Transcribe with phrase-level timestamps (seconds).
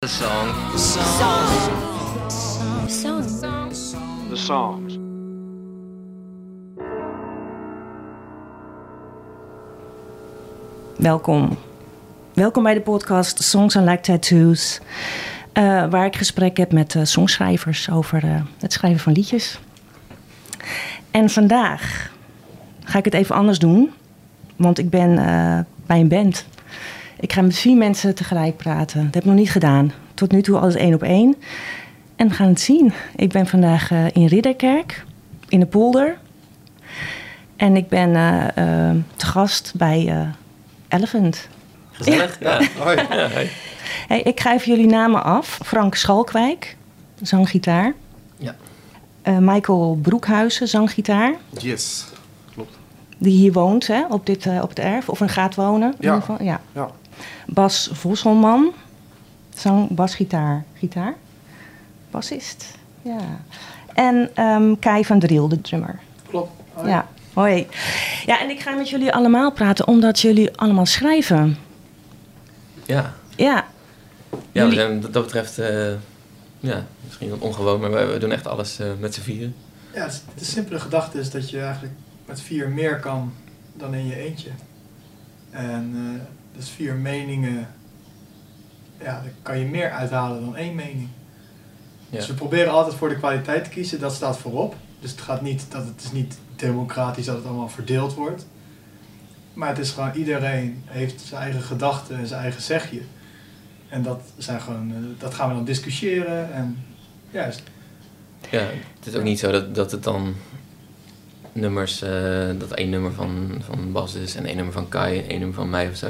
[0.00, 0.78] The song.
[2.88, 3.90] Songs.
[4.30, 4.98] The songs.
[10.96, 11.58] Welkom.
[12.34, 14.80] Welkom bij de podcast Songs and Like Tattoos.
[15.52, 19.58] eh, waar ik gesprek heb met eh, songschrijvers over eh, het schrijven van liedjes.
[21.10, 22.10] En vandaag
[22.84, 23.90] ga ik het even anders doen.
[24.56, 26.46] Want ik ben eh, bij een band.
[27.20, 29.04] Ik ga met vier mensen tegelijk praten.
[29.04, 29.92] Dat heb ik nog niet gedaan.
[30.14, 31.36] Tot nu toe alles één op één.
[32.16, 32.92] En we gaan het zien.
[33.16, 35.04] Ik ben vandaag eh, in Ridderkerk,
[35.48, 36.18] in de polder.
[37.56, 40.28] En ik ben eh, eh, te gast bij eh,
[40.88, 41.48] Elephant.
[41.90, 42.38] Gezellig?
[42.40, 42.60] Ja.
[42.78, 42.96] Hoi.
[42.96, 43.50] Ja, hey.
[44.08, 45.58] Hey, ik ga even jullie namen af.
[45.64, 46.76] Frank Schalkwijk,
[47.22, 47.94] zanggitaar.
[48.36, 48.56] Ja.
[49.22, 51.34] Eh, Michael Broekhuizen, zanggitaar.
[51.58, 52.04] Yes.
[52.54, 52.76] Klopt.
[53.18, 55.08] Die hier woont hè, op, dit, eh, op het erf.
[55.08, 55.88] Of een gaat wonen.
[55.88, 56.42] in ieder geval.
[56.42, 56.60] ja.
[56.72, 56.90] Ja.
[57.46, 58.72] Bas Vosselman,
[59.54, 60.64] zang, basgitaar.
[60.74, 61.14] Gitaar?
[62.10, 62.64] Bassist.
[63.02, 63.40] Ja.
[63.94, 65.98] En ehm Kai van Driel, de drummer.
[66.28, 66.50] Klopt.
[66.84, 67.66] Ja, hoi.
[68.26, 71.56] Ja, en ik ga met jullie allemaal praten omdat jullie allemaal schrijven.
[72.86, 73.14] Ja.
[73.36, 73.66] Ja,
[74.52, 75.92] Ja, we zijn wat dat betreft, eh,
[76.60, 79.54] ja, misschien wat ongewoon, maar we, we doen echt alles eh, met z'n vieren.
[79.94, 81.92] Ja, het de simpele gedachte is dat je eigenlijk
[82.26, 83.32] met vier meer kan
[83.74, 84.50] dan in je eentje.
[85.50, 86.20] En eh,
[86.58, 87.68] dus vier meningen,
[88.98, 91.08] ja, daar kan je meer uithalen dan één mening.
[92.10, 92.16] Ja.
[92.16, 94.74] Dus we proberen altijd voor de kwaliteit te kiezen, dat staat voorop.
[95.00, 98.46] Dus het gaat niet, dat het is niet democratisch dat het allemaal verdeeld wordt.
[99.54, 103.00] Maar het is gewoon, iedereen heeft zijn eigen gedachten en zijn eigen zegje.
[103.88, 106.52] En dat, zijn gewoon, eh, dat gaan we dan discussiëren.
[106.52, 106.84] En
[107.30, 107.62] juist,
[108.50, 108.66] Ja,
[108.98, 110.34] het is ook niet zo dat, dat het dan
[111.52, 115.28] nummers, eh, dat één nummer van, van Bas is en één nummer van Kai en
[115.28, 116.06] één nummer van mij of zo.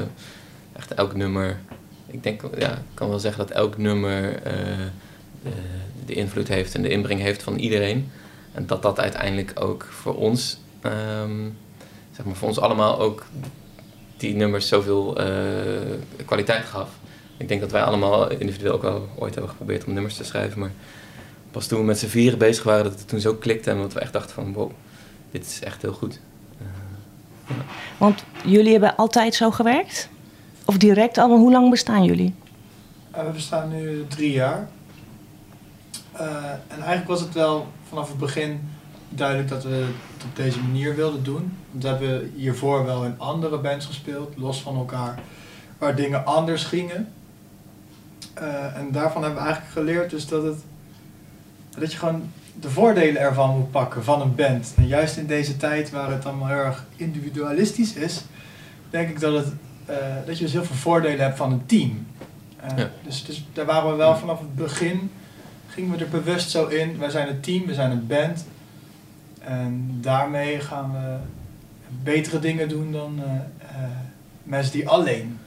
[0.79, 1.59] Echt elk nummer,
[2.07, 4.53] ik denk, ja, ik kan wel zeggen dat elk nummer eh,
[5.43, 5.49] de,
[6.05, 8.11] de invloed heeft en de inbreng heeft van iedereen.
[8.51, 11.49] En dat dat uiteindelijk ook voor ons, ehm,
[12.11, 13.25] zeg maar voor ons allemaal ook
[14.17, 15.27] die nummers zoveel eh,
[16.25, 16.89] kwaliteit gaf.
[17.37, 20.59] Ik denk dat wij allemaal individueel ook wel ooit hebben geprobeerd om nummers te schrijven,
[20.59, 20.71] maar
[21.51, 23.93] pas toen we met z'n vieren bezig waren, dat het toen zo klikte en dat
[23.93, 24.71] we echt dachten van wow,
[25.31, 26.19] dit is echt heel goed.
[26.59, 27.55] Eh,
[27.97, 30.09] want jullie hebben altijd zo gewerkt?
[30.69, 31.29] Of direct al?
[31.29, 32.33] Hoe lang bestaan jullie?
[33.15, 34.69] Uh, we bestaan nu drie jaar.
[36.13, 36.21] Uh,
[36.67, 38.69] en eigenlijk was het wel vanaf het begin
[39.09, 39.69] duidelijk dat we
[40.13, 41.57] het op deze manier wilden doen.
[41.71, 45.19] Want we hebben hiervoor wel in andere bands gespeeld, los van elkaar,
[45.77, 47.07] waar dingen anders gingen.
[48.41, 50.57] Uh, en daarvan hebben we eigenlijk geleerd dus dat, het,
[51.79, 54.73] dat je gewoon de voordelen ervan moet pakken van een band.
[54.75, 58.23] En juist in deze tijd waar het allemaal heel erg individualistisch is,
[58.89, 59.53] denk ik dat, het,
[59.89, 59.95] uh,
[60.25, 62.07] dat je dus heel veel voordelen hebt van een team.
[62.63, 62.89] Uh, Ja.
[63.03, 65.11] dus, dus daar waren we wel vanaf het begin,
[65.67, 66.97] gingen we er bewust zo in.
[66.97, 68.45] Wij zijn een team, we zijn een band.
[69.39, 71.17] En daarmee gaan we
[72.03, 73.31] betere dingen doen dan uh,
[74.43, 75.39] mensen die alleen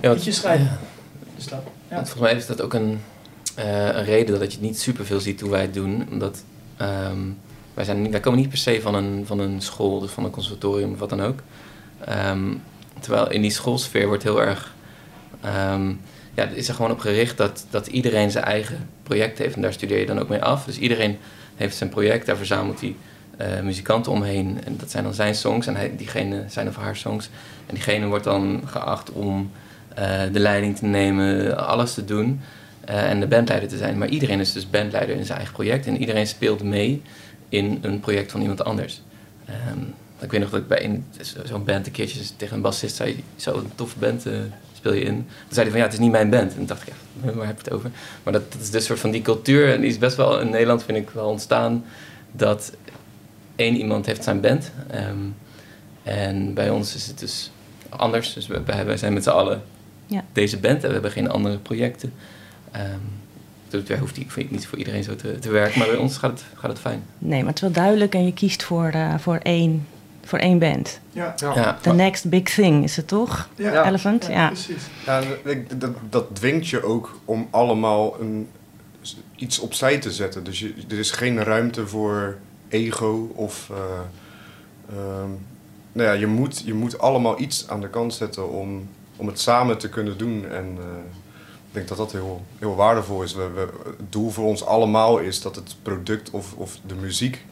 [0.00, 0.64] ja, liedjes schrijven.
[0.64, 0.78] ja.
[1.34, 1.96] Dus dat, ja.
[1.96, 3.00] Volgens mij is dat ook een,
[3.54, 6.06] eh, een reden dat je het niet superveel ziet hoe wij het doen.
[6.10, 6.44] Omdat
[6.76, 7.18] ehm,
[7.74, 10.30] wij, zijn wij komen niet per se van een, van een school, dus van een
[10.30, 11.38] conservatorium of wat dan ook.
[12.04, 12.54] Ehm,
[13.00, 14.74] terwijl in die schoolsfeer wordt heel erg.
[15.40, 15.92] ehm,
[16.34, 19.72] ja, is er gewoon op gericht dat, dat iedereen zijn eigen project heeft en daar
[19.72, 20.64] studeer je dan ook mee af.
[20.64, 21.18] Dus iedereen
[21.56, 22.96] heeft zijn project, daar verzamelt hij
[23.36, 24.60] eh, muzikanten omheen.
[24.64, 27.30] En dat zijn dan zijn songs en diegene zijn of haar songs.
[27.66, 29.50] En diegene wordt dan geacht om
[29.94, 32.40] eh, de leiding te nemen, alles te doen
[32.84, 33.98] eh, en de bandleider te zijn.
[33.98, 37.02] Maar iedereen is dus bandleider in zijn eigen project en iedereen speelt mee
[37.48, 39.02] in een project van iemand anders.
[39.44, 39.78] Ehm,
[40.20, 41.04] ik weet nog dat ik bij een-
[41.44, 44.32] zo'n band een keertje tegen een bassist zei, zo een toffe band eh,
[44.76, 45.14] speel je in.
[45.14, 46.50] Toen zei hij van ja, het is niet mijn band.
[46.50, 47.90] En toen dacht ik, ja, waar heb je het over?
[48.22, 50.50] Maar dat, dat is dus soort van die cultuur en die is best wel in
[50.50, 51.84] Nederland vind ik wel ontstaan
[52.32, 52.72] dat
[53.56, 54.70] één iemand heeft zijn band.
[54.90, 55.16] Ehm,
[56.02, 57.50] en bij ons is het dus
[57.88, 58.32] anders.
[58.32, 59.62] Dus wij, wij zijn met z'n allen
[60.06, 60.24] Ja.
[60.32, 62.12] deze band en we hebben geen andere projecten.
[62.70, 62.84] Ehm
[63.70, 66.44] dat hoeft niet- niet voor iedereen zo te, te werken, maar bij ons gaat het,
[66.54, 67.02] gaat het fijn.
[67.18, 69.86] Nee, maar het is wel duidelijk en je kiest voor, eh, voor, één,
[70.26, 71.00] voor één band.
[71.12, 71.34] Ja.
[71.36, 71.54] Ja.
[71.54, 73.48] Ja, The next big thing is het toch?
[73.54, 73.86] Ja.
[73.88, 74.46] Elephant, ja.
[74.46, 74.82] precies.
[75.06, 78.48] Ja, en ik- dat, dat dwingt je ook om allemaal een,
[79.36, 80.44] iets opzij te zetten.
[80.44, 82.36] Dus je, er is geen ruimte voor
[82.68, 83.70] ego of...
[83.70, 85.30] eh, ehm,
[85.92, 89.40] nou ja, je moet, je moet allemaal iets aan de kant zetten om, om het
[89.40, 90.46] samen te kunnen doen.
[90.48, 90.84] En eh,
[91.68, 93.34] ik denk dat dat heel, heel waardevol is.
[93.34, 97.44] We, we, het doel voor ons allemaal is dat het product of, of de muziek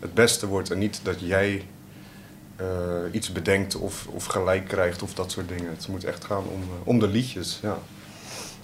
[0.00, 0.70] het beste wordt.
[0.70, 1.64] En niet dat jij
[3.12, 5.70] iets bedenkt of, of gelijk krijgt of dat soort dingen.
[5.70, 7.58] Het moet echt gaan om, eh, om de liedjes.
[7.62, 7.78] Ja.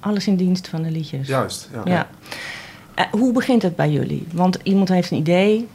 [0.01, 1.29] Alles in dienst van de liedjes.
[1.29, 1.83] Juist, ja.
[1.85, 2.09] Ja.
[2.95, 4.27] Eh, hoe begint het bij jullie?
[4.33, 5.69] Want iemand heeft een idee.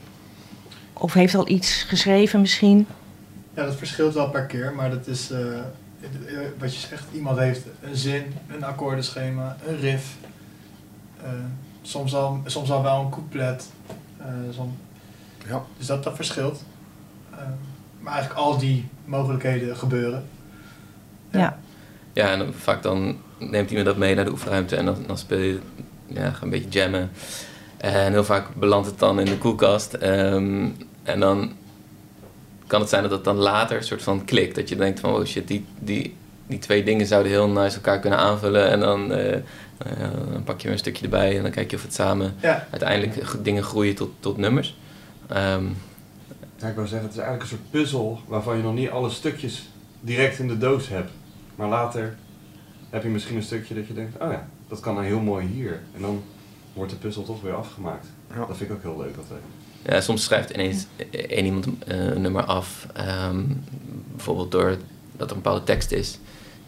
[0.94, 2.88] Of heeft al iets geschreven misschien.
[3.54, 5.64] Ja, dat verschilt wel per keer, maar dat is eh, eh,
[6.58, 7.04] wat je zegt.
[7.14, 10.16] Iemand heeft een zin, een akkoordenschema, een riff.
[11.24, 11.30] eh,
[11.82, 13.66] soms, al, soms al wel een couplet.
[14.18, 14.78] eh, som-
[15.48, 15.64] Ja.
[15.78, 16.64] Dus dat, dat verschilt.
[18.00, 20.26] Maar eigenlijk al die mogelijkheden gebeuren.
[21.32, 21.60] Ja.
[22.14, 25.18] Ja, en dan vaak dan neemt iemand dat mee naar de oefenruimte en dan, dan
[25.18, 25.60] speel je
[26.08, 27.12] ja, een beetje jammen.
[27.78, 29.94] En heel vaak belandt het dan in de koelkast.
[29.94, 30.68] Ehm,
[31.04, 31.52] en dan
[32.68, 34.56] kan het zijn dat het dan later een soort van klikt.
[34.56, 36.16] Dat je denkt van, oh shit, die, die,
[36.48, 38.70] die twee dingen zouden heel nice elkaar kunnen aanvullen.
[38.70, 39.42] En dan, eh, eh,
[40.32, 42.68] dan pak je weer een stukje erbij en dan kijk je of het samen Ja,
[42.70, 44.78] uiteindelijk dingen groeien tot, tot nummers.
[45.28, 45.64] Ehm,
[46.60, 49.10] Ja, ik wou zeggen, het is eigenlijk een soort puzzel waarvan je nog niet alle
[49.10, 49.70] stukjes
[50.02, 51.12] direct in de doos hebt.
[51.56, 52.18] Maar later
[52.90, 55.46] heb je misschien een stukje dat je denkt, oh ja, dat kan nou heel mooi
[55.48, 55.80] hier.
[55.96, 56.24] En dan
[56.74, 58.08] wordt de puzzel toch weer afgemaakt.
[58.34, 58.46] Ja.
[58.46, 59.42] Dat vind ik ook heel leuk altijd.
[59.86, 62.88] Ja, soms schrijft ineens één iemand eh, een nummer af.
[62.94, 63.44] ehm,
[64.16, 64.78] bijvoorbeeld door
[65.18, 66.20] dat er een bepaalde tekst is.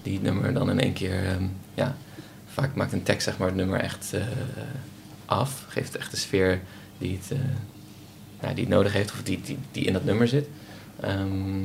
[0.01, 1.25] Die het nummer dan in één keer...
[1.25, 1.43] ehm,
[1.73, 1.95] ja,
[2.45, 4.21] vaak maakt een tekst zeg maar, het nummer echt eh,
[5.25, 5.65] af.
[5.67, 6.61] Geeft echt de sfeer
[6.97, 7.39] die het, eh,
[8.41, 9.11] ja, die het nodig heeft.
[9.11, 10.47] Of die, die, die in dat nummer zit.
[10.99, 11.63] Ehm,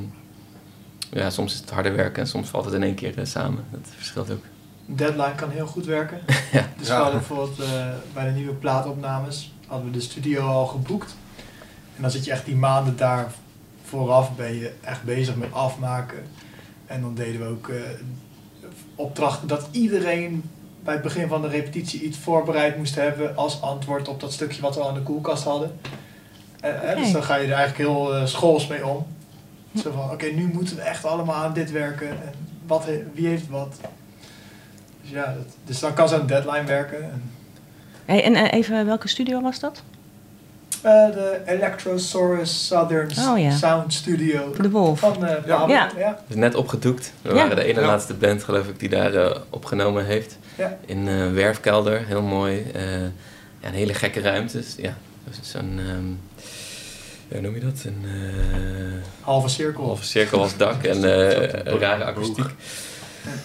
[1.11, 3.65] ja, soms is het harder werken en soms valt het in één keer eh, samen.
[3.71, 4.43] Dat verschilt ook.
[4.87, 6.21] deadline kan heel goed werken.
[6.53, 6.69] Ja.
[6.79, 6.97] Dus Ja.
[6.97, 11.15] we hadden bijvoorbeeld eh, bij de nieuwe plaatopnames hadden we de studio al geboekt.
[11.97, 13.33] En dan zit je echt die maanden daar
[13.85, 16.19] vooraf ben je echt bezig met afmaken.
[16.87, 17.77] En dan deden we ook eh,
[18.95, 20.43] opdrachten dat iedereen
[20.85, 24.63] bij het begin van de repetitie iets voorbereid moest hebben als antwoord op dat stukje
[24.63, 25.79] wat we al in de koelkast hadden.
[26.67, 29.07] Eh, dus dan ga je er eigenlijk heel eh, schools mee om.
[29.83, 32.09] Zo van, oké, nu moeten we echt allemaal aan dit werken.
[32.09, 32.19] En
[32.67, 33.77] wat, he- wie heeft wat?
[35.03, 37.03] Dus ja, dat, dus dan kan zo'n deadline werken.
[37.03, 37.23] En,
[38.05, 39.83] Hey, en eh, even, welke studio was dat?
[40.83, 43.51] eh, de Electrosaurus Southern Oh, ja.
[43.51, 44.99] Sound Studio De Wolf.
[44.99, 45.75] van eh Pablo.
[45.75, 45.91] Ja.
[45.97, 46.09] Ja.
[46.09, 47.13] Het is net opgedoekt.
[47.23, 47.35] We Ja.
[47.35, 47.87] waren de ene Ja.
[47.87, 50.39] laatste band, geloof ik, die daar eh, opgenomen heeft.
[50.57, 50.77] Ja.
[50.87, 52.63] In eh Werfkelder, heel mooi.
[52.75, 53.01] Eh,
[53.61, 54.57] ja, een hele gekke ruimte.
[54.57, 55.79] Dus, ja, dus zo'n...
[55.79, 56.15] ehm, ja,
[57.29, 57.85] hoe noem je dat?
[57.87, 58.13] Een uh,
[59.21, 59.85] Halve cirkel.
[59.85, 62.47] halve cirkel als dak en eh, een rare akoestiek.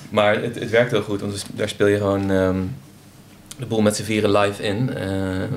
[0.10, 2.62] Maar het, het werkt heel goed, want dus daar speel je gewoon ehm,
[3.60, 4.94] de boel met z'n vieren live in.
[4.96, 5.52] Ehm,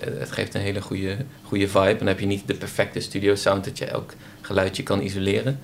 [0.00, 1.86] het, het geeft een hele goede, goede vibe.
[1.88, 5.58] En dan heb je niet de perfecte studio sound dat je elk geluidje kan isoleren.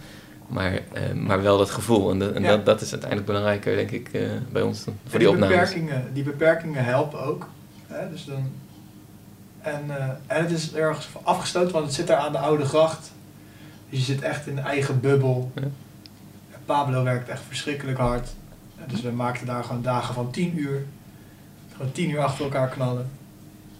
[0.48, 2.10] Maar, eh, maar wel dat gevoel.
[2.10, 2.48] En, dat- en Ja.
[2.48, 4.20] dat, dat is uiteindelijk belangrijker, denk ik, eh,
[4.52, 5.56] bij ons dan, voor die opnames.
[5.56, 7.48] beperkingen, die beperkingen helpen ook.
[7.86, 8.50] Hè, dus dan,
[9.66, 13.12] en, eh, en het is ergens afgesloten, want het zit daar aan de oude gracht.
[13.90, 15.50] Dus je zit echt in een eigen bubbel.
[15.54, 15.62] Ja.
[16.52, 18.28] En Pablo werkt echt verschrikkelijk hard.
[18.76, 20.84] En Dus we maakten daar gewoon dagen van 10 uur.
[21.76, 23.08] Gewoon 10 uur achter elkaar knallen.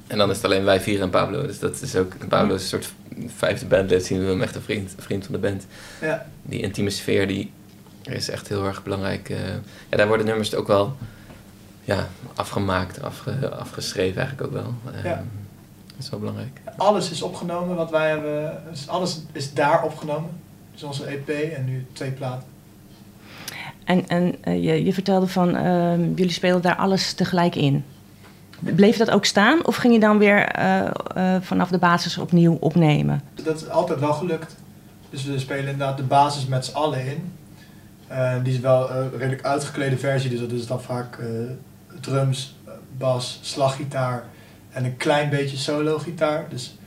[0.07, 1.47] En dan is het alleen wij vier en Pablo.
[1.47, 2.93] Dus dat is ook, Pablo is een soort
[3.37, 5.67] vijfde bandlid, zien we hem echt een vriend, een vriend van de band.
[6.01, 7.53] Ja, Die intieme sfeer, die
[8.03, 9.29] is echt heel erg belangrijk.
[9.31, 9.39] eh.
[9.91, 10.97] ja, daar worden nummers ook wel
[11.85, 14.75] ja, afgemaakt, afge, afgeschreven eigenlijk ook wel.
[14.95, 15.25] Eh, Ja.
[15.97, 16.61] Dat is wel belangrijk.
[16.77, 18.63] alles is opgenomen wat wij hebben.
[18.71, 20.31] Dus alles is daar opgenomen.
[20.73, 22.49] Dus onze EP en nu twee platen.
[23.85, 27.85] En, en eh, je, je vertelde van, ehm, jullie speelden daar alles tegelijk in.
[28.59, 32.57] Bleef dat ook staan of ging je dan weer eh, eh, vanaf de basis opnieuw
[32.61, 33.23] opnemen?
[33.35, 34.57] Dat is altijd wel gelukt.
[35.11, 37.33] Dus we spelen inderdaad de basis met z'n allen in.
[38.07, 41.27] Eh, die is wel een redelijk uitgeklede versie, dus dat is dan vaak eh,
[42.01, 42.57] drums,
[42.99, 44.25] bas, slaggitaar
[44.77, 46.47] en een klein beetje solo-gitaar.
[46.49, 46.79] Dus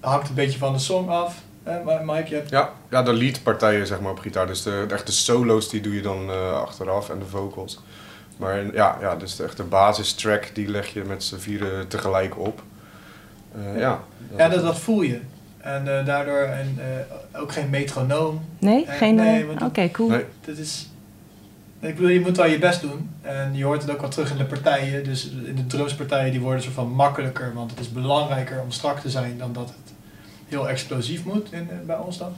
[0.00, 1.42] dat hangt een beetje van de song af.
[1.62, 2.50] Eh, maar Mike, je hebt...
[2.50, 4.46] Ja, ja, de leadpartijen zeg maar op gitaar.
[4.46, 7.80] Dus de, de echte solo's die doe je dan eh, achteraf en de vocals.
[8.36, 12.62] Maar ja, ja, dus de echte basistrack die leg je met z'n vieren tegelijk op.
[13.54, 14.00] Eh, ja,
[14.36, 15.20] Ja, dat, dat voel je.
[15.58, 18.44] En eh, daardoor en, eh, ook geen metronoom.
[18.58, 18.86] Nee?
[18.86, 20.08] Geen, nee, Oké, dat- cool.
[20.08, 20.24] Nee.
[20.44, 20.88] Dat is...
[21.80, 23.10] Ik bedoel, je moet wel je best doen.
[23.20, 25.04] En je hoort het ook wel terug in de partijen.
[25.04, 27.54] Dus in de drumspartijen die worden soort van makkelijker.
[27.54, 29.94] Want het is belangrijker om strak te zijn dan dat het
[30.46, 32.32] heel explosief moet in, eh, bij ons dan.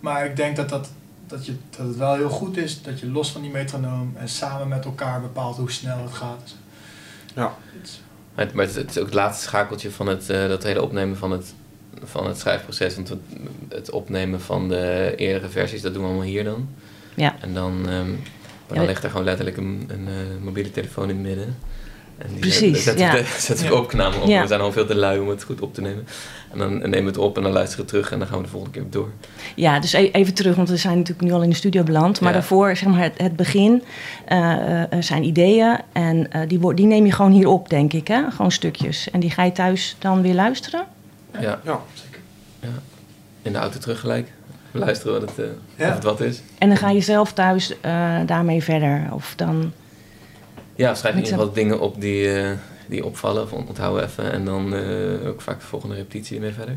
[0.00, 0.90] Maar ik denk dat, dat,
[1.26, 4.28] dat, je, dat het wel heel goed is dat je los van die metronoom en
[4.28, 6.42] samen met elkaar bepaalt hoe snel het gaat.
[6.44, 6.54] Dus
[7.34, 7.54] Ja.
[7.80, 8.00] het
[8.34, 11.16] Maar het, maar het is ook het laatste schakeltje van het, eh, dat hele opnemen
[11.16, 11.54] van het,
[12.02, 12.94] van het schrijfproces.
[12.94, 13.18] Want het,
[13.68, 16.68] het opnemen van de eerdere versies, dat doen we allemaal hier dan.
[17.14, 17.34] Ja.
[17.40, 18.18] En dan, ehm, maar
[18.68, 18.84] dan Ja.
[18.88, 21.56] ligt er gewoon letterlijk een, een eh, mobiele telefoon in het midden.
[22.18, 23.12] En die Precies, ja.
[23.12, 23.78] we, zetten we Ja.
[23.80, 24.28] opname op.
[24.28, 24.40] Ja.
[24.42, 26.06] We zijn al veel te lui om het goed op te nemen.
[26.52, 28.44] En dan nemen we het op en dan luisteren we terug en dan gaan we
[28.44, 29.08] de volgende keer door.
[29.54, 32.20] Ja, dus e- even terug, want we zijn natuurlijk nu al in de studio beland.
[32.20, 32.38] Maar Ja.
[32.38, 33.82] daarvoor, zeg maar, het, het begin
[34.26, 34.52] eh,
[34.82, 35.78] eh, er zijn ideeën.
[35.92, 38.08] En eh, die, die neem je gewoon hier op, denk ik.
[38.08, 38.30] Hè?
[38.30, 39.10] Gewoon stukjes.
[39.10, 40.84] En die ga je thuis dan weer luisteren?
[41.40, 41.80] Ja, Ja.
[41.94, 42.20] Zeker.
[43.42, 44.32] in de auto terug gelijk.
[44.84, 45.88] Luisteren wat het, eh, Ja.
[45.88, 46.42] of het wat is.
[46.58, 49.06] En dan ga je zelf thuis eh, daarmee verder.
[49.10, 49.72] Of dan...
[50.74, 52.50] Ja, schrijf in ieder geval dingen op die, eh,
[52.86, 53.42] die opvallen.
[53.42, 54.32] Of onthouden even.
[54.32, 56.76] En dan eh, ook vaak de volgende repetitie ermee verder.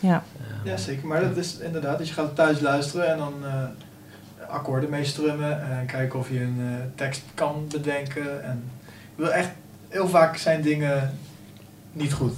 [0.00, 0.24] Ja.
[0.64, 1.06] Ja, zeker.
[1.06, 5.86] Maar dat is inderdaad, dus je gaat thuis luisteren en dan eh, akkoorden meestrummen en
[5.86, 8.44] kijken of je een eh, tekst kan bedenken.
[8.44, 9.48] En ik wil echt,
[9.88, 11.18] heel vaak zijn dingen
[11.92, 12.34] niet goed.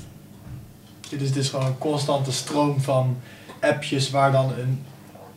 [1.08, 3.16] Dit is, dit is gewoon een constante stroom van
[3.60, 4.84] appjes waar dan een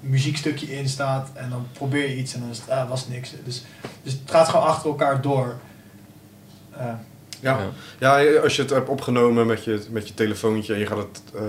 [0.03, 3.33] muziekstukje in staat en dan probeer je iets en dan is het, ah, was niks.
[3.45, 3.63] Dus,
[4.03, 5.55] dus het gaat gewoon achter elkaar door.
[6.71, 6.93] Eh,
[7.39, 7.59] Ja.
[7.99, 11.21] Ja, als je het hebt opgenomen met je, met je telefoontje en je gaat het
[11.35, 11.41] eh,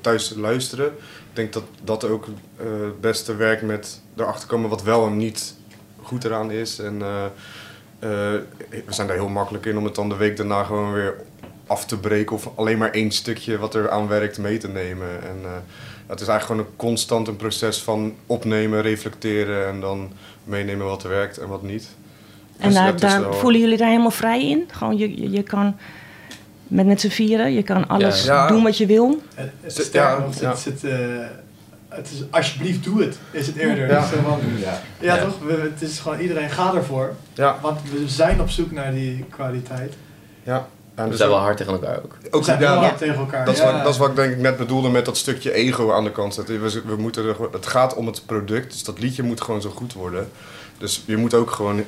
[0.00, 0.86] thuis luisteren.
[0.86, 2.26] Ik denk dat dat ook
[2.56, 5.54] eh, het beste werkt met erachter komen wat wel en niet
[6.02, 6.78] goed eraan is.
[6.78, 10.62] En eh, eh, we zijn daar heel makkelijk in om het dan de week daarna
[10.64, 11.16] gewoon weer
[11.66, 12.36] af te breken.
[12.36, 15.22] Of alleen maar één stukje wat er aan werkt mee te nemen.
[15.22, 15.50] En eh,
[16.06, 20.10] het is eigenlijk gewoon een constant een proces van opnemen, reflecteren en dan
[20.44, 21.88] meenemen wat er werkt en wat niet.
[22.58, 24.64] En Dus daar, dat is daar wel- voelen jullie daar helemaal vrij in?
[24.72, 25.76] Gewoon, je, je, je kan
[26.66, 28.46] met, met z'n vieren, je kan alles Ja.
[28.48, 29.22] doen wat je wil.
[29.34, 30.98] Het, het, ja, nog, het, eh,
[31.88, 33.88] het is alsjeblieft doe het, is het eerder.
[33.88, 34.06] Ja.
[34.06, 34.80] Zo van, Ja.
[35.00, 35.24] ja, Ja.
[35.24, 35.38] toch?
[35.38, 37.14] We, het is gewoon iedereen gaat ervoor.
[37.34, 39.94] Ja, Want we zijn op zoek naar die kwaliteit.
[40.42, 40.68] ja.
[40.94, 42.16] En we dus zijn wel hard tegen elkaar ook.
[42.30, 43.44] Ook, zijn ja, dat- hard tegen elkaar.
[43.44, 45.92] Dat is, wat, dat is wat ik denk ik net bedoelde met dat stukje ego
[45.92, 46.62] aan de kant zetten.
[46.62, 49.70] We, we moeten er, het gaat om het product, dus dat liedje moet gewoon zo
[49.70, 50.30] goed worden.
[50.78, 51.84] Dus je moet ook gewoon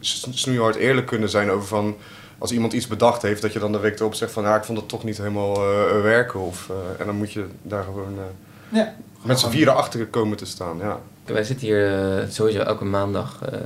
[0.00, 1.96] snoeihard eerlijk kunnen zijn over van...
[2.38, 4.42] Als iemand iets bedacht heeft, dat je dan de week erop zegt van...
[4.42, 6.40] Ja, ik vond het toch niet helemaal eh, werken.
[6.40, 8.94] Of, eh, en dan moet je daar gewoon eh, Ja.
[9.22, 10.78] met z'n vieren achter komen te staan.
[10.78, 10.98] Ja.
[11.24, 13.58] Wij zitten hier sowieso elke maandag, eh,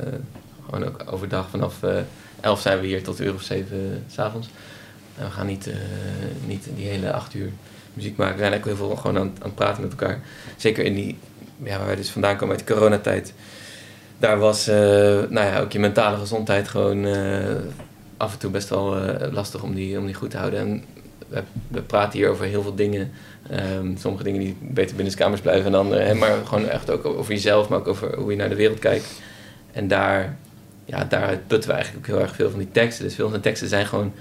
[0.64, 1.96] gewoon ook overdag vanaf eh
[2.40, 4.48] 11 zijn we hier tot een uur of 7 s s'avonds.
[5.18, 5.74] En we gaan niet, eh,
[6.46, 7.50] niet die hele acht uur
[7.94, 8.36] muziek maken.
[8.36, 10.20] We zijn ook heel veel gewoon aan, aan het praten met elkaar.
[10.56, 11.18] Zeker in die,
[11.62, 13.32] ja, waar wij dus vandaan komen uit de coronatijd.
[14.18, 14.76] Daar was eh,
[15.28, 17.54] nou ja, ook je mentale gezondheid gewoon eh,
[18.16, 20.60] af en toe best wel eh, lastig om die, om die goed te houden.
[20.60, 20.84] En
[21.28, 23.10] we, we praten hier over heel veel dingen.
[23.50, 26.14] Ehm, sommige dingen die beter binnen de kamers blijven dan andere.
[26.14, 29.20] maar gewoon echt ook over jezelf, maar ook over hoe je naar de wereld kijkt.
[29.72, 30.36] En daar,
[30.88, 33.04] ja, daaruit putten we eigenlijk ook heel erg veel van die teksten.
[33.04, 34.12] Dus veel van de teksten zijn gewoon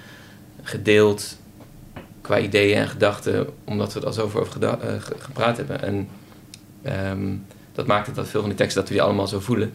[0.63, 1.37] gedeeld
[2.21, 5.81] qua ideeën en gedachten, omdat we er al zoveel over eh, ge- gepraat hebben.
[5.81, 6.07] En
[6.81, 7.33] ehm,
[7.73, 9.73] dat maakt het dat veel van die teksten dat we die allemaal zo voelen.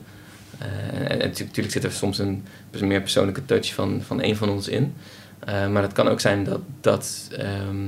[0.59, 0.67] Eh,
[1.11, 2.45] en, en natuurlijk zit er soms een,
[2.81, 4.95] meer persoonlijke touch van, van een van ons in.
[5.39, 7.87] Eh, maar het kan ook zijn dat dat ehm,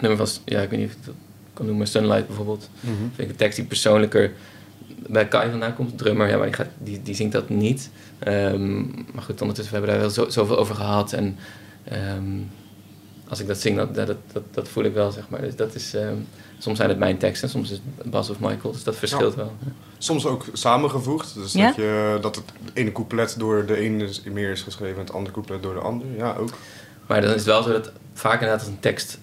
[0.00, 1.14] nummer van, ja, ik weet niet of ik dat
[1.54, 2.68] kan noemen, Sunlight bijvoorbeeld.
[3.14, 4.32] Vind ik een tekst die persoonlijker
[5.08, 7.90] bij Kai vandaan komt, de drummer, ja, maar die, gaat, die, die zingt dat niet.
[8.18, 8.76] Ehm,
[9.12, 11.12] maar goed, ondertussen, we hebben daar wel zo, zoveel over gehad.
[11.12, 11.36] En
[11.84, 12.22] ehm,
[13.28, 15.40] als ik dat zing, dat, dat, dat, dat voel ik wel, zeg maar.
[15.40, 16.14] Dus dat is, ehm,
[16.58, 19.52] soms zijn het mijn teksten, soms is het Bas of Michael, dus dat verschilt wel.
[19.98, 21.34] Soms ook samengevoegd.
[21.34, 21.66] Dus Ja?
[21.66, 25.34] dat, je, dat het ene couplet door de ene meer is geschreven en het andere
[25.34, 26.06] couplet door de ander.
[26.16, 26.50] Ja, ook.
[27.06, 29.18] Maar dan is het wel zo dat vaak inderdaad als een tekst...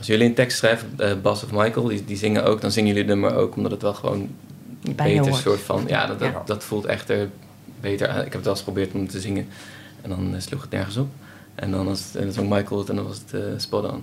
[0.00, 2.88] als jullie een tekst schrijven, eh, Bas of Michael, die, die zingen ook, dan zingen
[2.94, 4.28] jullie het nummer ook, omdat het wel gewoon
[4.96, 5.84] beter soort van...
[5.86, 6.42] Ja, dat, dat, Ja.
[6.46, 7.28] dat voelt echt er
[7.80, 8.16] beter aan.
[8.18, 9.48] Ik heb het wel eens geprobeerd om te zingen
[10.02, 11.08] en dan eh, sloeg het nergens op.
[11.54, 13.90] En dan, als het, en dan zong Michael het en dan was het eh, spot
[13.92, 14.02] on.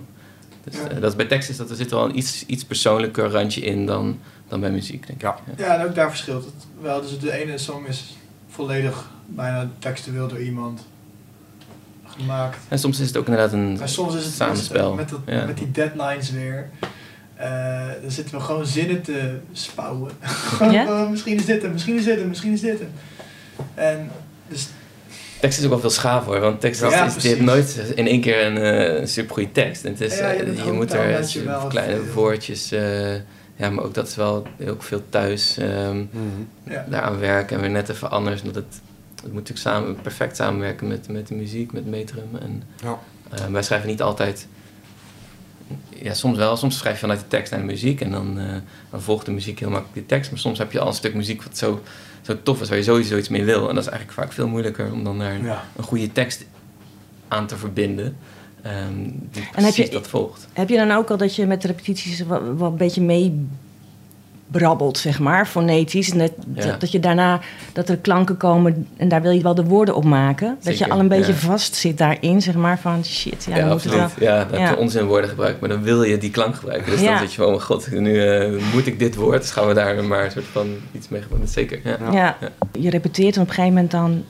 [0.64, 0.88] Dus Ja.
[0.88, 3.60] eh, dat is bij tekst is dat er zit wel een iets, iets persoonlijker randje
[3.60, 5.26] in dan, dan bij muziek, denk ik.
[5.26, 5.38] Ja.
[5.56, 7.00] Ja, en ook daar verschilt het wel.
[7.00, 8.16] Dus de ene song is
[8.48, 10.80] volledig bijna textueel door iemand
[12.18, 12.58] gemaakt.
[12.68, 14.94] En soms is het ook inderdaad een Maar soms is het samenspel.
[14.94, 15.44] met, dat, Ja.
[15.44, 16.68] met die deadlines weer.
[17.34, 20.10] Eh, dan zitten we gewoon zinnen te spouwen.
[20.20, 20.86] Gewoon, Ja?
[20.86, 22.90] eh, misschien is dit hem, misschien is dit hem, misschien is dit hem.
[23.74, 24.10] En
[24.48, 24.68] dus
[25.40, 27.92] Tekst is ook wel veel schaaf hoor, want tekst is, Ja, is- je hebt nooit
[27.94, 29.84] in één keer een, eh, een supergoeie tekst.
[29.84, 33.14] En het is, Ja, je eh, je moet er je kleine veel- woordjes, eh,
[33.56, 35.98] ja, maar ook dat is wel heel veel thuis ehm,
[36.64, 36.86] ja.
[36.88, 38.40] daaraan werken en weer net even anders.
[38.42, 38.80] Omdat het,
[39.22, 42.28] het moet natuurlijk samen, perfect samenwerken met, met de muziek, met metrum.
[42.40, 42.98] En, Ja.
[43.30, 44.46] eh, wij schrijven niet altijd,
[45.88, 48.46] ja soms wel, soms schrijf je vanuit de tekst naar de muziek en dan, eh,
[48.90, 50.30] dan volgt de muziek heel makkelijk die tekst.
[50.30, 51.80] Maar soms heb je al een stuk muziek wat zo,
[52.22, 53.68] zo tof is, waar je sowieso iets mee wil.
[53.68, 55.64] En dat is eigenlijk vaak veel moeilijker om dan daar een, Ja.
[55.76, 56.44] een goede tekst
[57.28, 58.16] aan te verbinden.
[58.62, 60.46] ehm, die En heb je- precies dat volgt.
[60.52, 63.46] Heb je dan ook al dat je met de repetities wat, wat een beetje mee
[64.50, 66.10] brabbelt, zeg maar, fonetisch.
[66.10, 66.64] En dat, Ja.
[66.66, 67.40] dat, dat je daarna,
[67.72, 70.56] dat er klanken komen en daar wil je wel de woorden op maken.
[70.62, 71.38] Dat je al een beetje ja.
[71.38, 74.18] vast zit daarin, zeg maar, van shit, ja, Ja, dan moet het absoluut.
[74.18, 74.28] wel...
[74.28, 74.70] Ja, dat Ja.
[74.70, 76.90] je onzin woorden gebruikt, maar dan wil je die klank gebruiken.
[76.90, 77.08] Dus Ja.
[77.10, 79.66] dan zit je van, oh mijn god, nu eh, moet ik dit woord, dus gaan
[79.66, 81.50] we daar maar een soort van iets mee gebruiken.
[81.52, 81.96] Zeker, ja.
[82.00, 82.12] Ja.
[82.12, 82.36] Ja.
[82.40, 82.50] Ja.
[82.80, 84.24] je repeteert en op een gegeven moment dan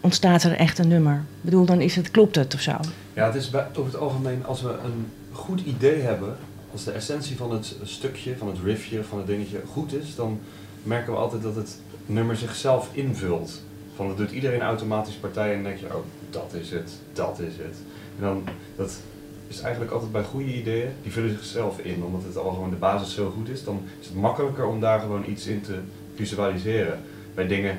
[0.00, 1.14] ontstaat er echt een nummer.
[1.14, 2.72] Ik bedoel, dan is het, klopt het of zo.
[3.14, 6.36] Ja, het is bij, over het algemeen, als we een goed idee hebben,
[6.72, 10.40] als de essentie van het stukje, van het riffje, van het dingetje goed is, dan
[10.82, 13.60] merken we altijd dat het nummer zichzelf invult.
[13.94, 17.56] Van dat doet iedereen automatisch partij en denk je, oh, dat is het, dat is
[17.56, 17.76] het.
[18.18, 18.44] En dan,
[18.76, 19.00] dat
[19.48, 22.76] is eigenlijk altijd bij goede ideeën, die vullen zichzelf in, omdat het al gewoon de
[22.76, 25.78] basis zo goed is, dan is het makkelijker om daar gewoon iets in te
[26.14, 27.00] visualiseren.
[27.34, 27.78] Bij dingen,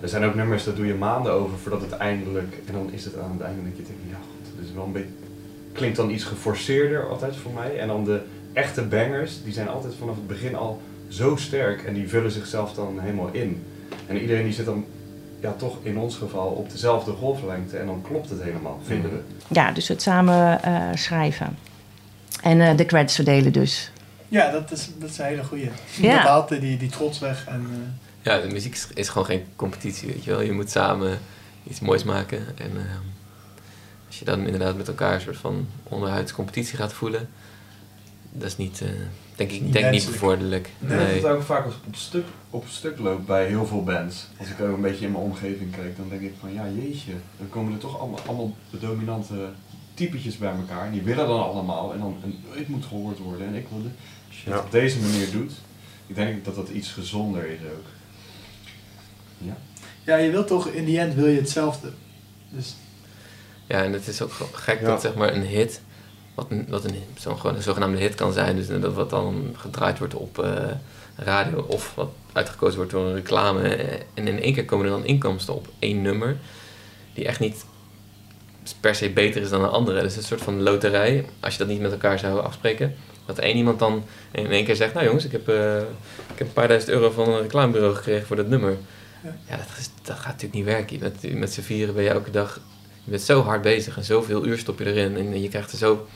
[0.00, 3.04] er zijn ook nummers, daar doe je maanden over voordat het eindelijk, en dan is
[3.04, 5.08] het aan het einde dat je denkt, ja goed, het is wel een beetje,
[5.72, 7.78] klinkt dan iets geforceerder altijd voor mij.
[7.78, 8.20] En dan de
[8.52, 12.72] echte bangers, die zijn altijd vanaf het begin al zo sterk en die vullen zichzelf
[12.72, 13.64] dan helemaal in.
[14.06, 14.84] En iedereen die zit dan
[15.40, 19.20] ja, toch in ons geval op dezelfde golflengte en dan klopt het helemaal, vinden we.
[19.48, 21.58] Ja, dus het samen eh, schrijven.
[22.42, 23.90] En eh, de credits verdelen dus.
[24.28, 25.70] Ja, dat is, dat is een hele goeie.
[26.00, 26.16] Ja.
[26.16, 27.46] Dat haalt die, die trots weg.
[27.46, 30.40] En, eh, Ja, de muziek is, is gewoon geen competitie, weet je wel.
[30.40, 31.18] Je moet samen
[31.70, 32.38] iets moois maken.
[32.38, 33.06] En ehm,
[34.10, 37.28] als je dan inderdaad met elkaar een soort van onderhuids competitie gaat voelen,
[38.32, 38.88] dat is niet, eh,
[39.36, 40.66] denk ik, Niet denk niet bevorderlijk.
[40.80, 41.16] Ik denk dat Nee.
[41.16, 44.26] het ook vaak als op stuk, op stuk loopt bij heel veel bands.
[44.38, 47.12] Als ik ook een beetje in mijn omgeving kijk, dan denk ik van ja jeetje,
[47.38, 49.48] dan komen er toch allemaal, allemaal de dominante
[49.94, 50.86] typetjes bij elkaar.
[50.86, 53.82] En die willen dan allemaal en dan en ik moet gehoord worden en ik wil
[53.82, 53.92] dit.
[54.28, 54.64] Als je het Ja.
[54.64, 55.52] op deze manier doet,
[56.06, 57.86] ik denk dat dat iets gezonder is ook.
[59.38, 59.56] Ja.
[60.04, 61.92] ja, je wilt toch, in die end wil je hetzelfde.
[62.50, 62.74] Dus
[63.70, 64.86] Ja, en het is ook gek Ja.
[64.86, 65.80] dat zeg maar een hit,
[66.34, 69.54] wat een, wat een, zo'n gewoon een zogenaamde hit kan zijn, dus dat wat dan
[69.56, 70.52] gedraaid wordt op eh,
[71.16, 73.68] radio of wat uitgekozen wordt door een reclame.
[73.68, 76.36] eh, En in één keer komen er dan inkomsten op één nummer,
[77.14, 77.64] die echt niet
[78.80, 80.00] per se beter is dan een andere.
[80.02, 82.94] Dus het is een soort van loterij, als je dat niet met elkaar zou afspreken.
[83.26, 85.78] Dat één iemand dan in één keer zegt, nou jongens, ik heb, eh,
[86.32, 88.76] ik heb een paar duizend euro van een reclamebureau gekregen voor dat nummer.
[89.24, 89.36] Ja.
[89.48, 90.98] Ja, dat, is, dat gaat natuurlijk niet werken.
[91.00, 92.60] Met, met z'n vieren ben je elke dag
[93.04, 95.16] je bent zo hard bezig en zoveel uur stop je erin.
[95.16, 96.06] En je krijgt er zo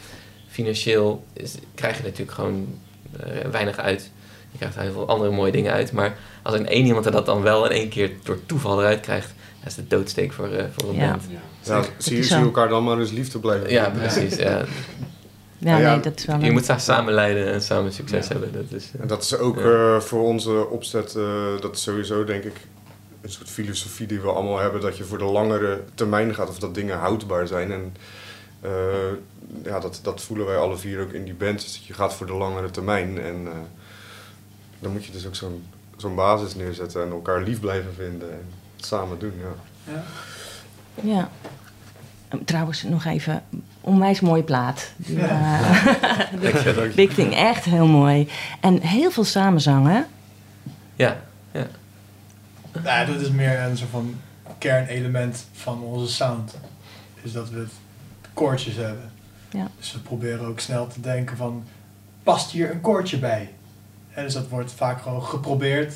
[0.48, 2.78] financieel, is, krijg je natuurlijk gewoon
[3.20, 4.10] eh, weinig uit.
[4.50, 5.92] Je krijgt er heel veel andere mooie dingen uit.
[5.92, 9.00] Maar als er één iemand er dat dan wel in één keer door toeval eruit
[9.00, 11.10] krijgt, dat is de doodsteek voor, eh, voor een Ja.
[11.10, 11.22] band.
[11.62, 11.82] Ja.
[11.98, 12.40] Zie, zo.
[12.40, 13.70] elkaar dan maar eens liefde blijven.
[13.70, 14.36] Ja, precies.
[14.36, 14.64] Ja.
[15.58, 18.32] Ja, Ja, nee, dat is wel Je een- moet samen leiden en samen succes Ja.
[18.32, 18.52] hebben.
[18.52, 19.94] Dat is, eh, En dat is ook Ja.
[19.94, 22.56] eh, voor onze opzet, eh, dat is sowieso denk ik
[23.24, 26.58] een soort filosofie die we allemaal hebben, dat je voor de langere termijn gaat of
[26.58, 27.72] dat dingen houdbaar zijn.
[27.72, 27.94] En
[28.60, 28.70] eh,
[29.64, 32.14] ja, dat, dat voelen wij alle vier ook in die band, dus dat je gaat
[32.14, 33.18] voor de langere termijn.
[33.20, 33.52] En eh,
[34.78, 35.64] dan moet je dus ook zo'n
[35.96, 39.32] zo'n basis neerzetten en elkaar lief blijven vinden en het samen doen.
[39.40, 39.92] Ja.
[39.92, 40.02] ja.
[41.02, 41.30] Ja.
[42.28, 43.42] Eh, Trouwens, nog even,
[43.80, 44.92] onwijs mooie plaat.
[44.96, 45.60] Die, Ja.
[46.40, 46.94] eh.
[46.94, 48.28] Big Thing, echt heel mooi.
[48.60, 50.06] En heel veel samenzangen.
[50.96, 51.22] Ja.
[52.84, 54.14] Nou, dat is meer een soort van
[54.58, 56.54] kernelement van onze sound.
[57.22, 57.66] Is dat we
[58.34, 59.10] koortjes hebben.
[59.50, 59.70] Ja.
[59.78, 61.64] Dus we proberen ook snel te denken van,
[62.22, 63.50] past hier een koortje bij?
[64.10, 65.94] En dus dat wordt vaak gewoon geprobeerd.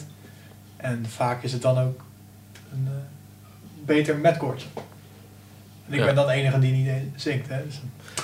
[0.77, 2.01] En vaak is het dan ook
[2.72, 2.92] een eh,
[3.85, 4.68] beter met koortje.
[5.87, 6.05] En ik Ja.
[6.05, 7.48] ben dan de enige die niet zingt.
[7.48, 7.64] Hè?
[7.66, 7.81] Dus,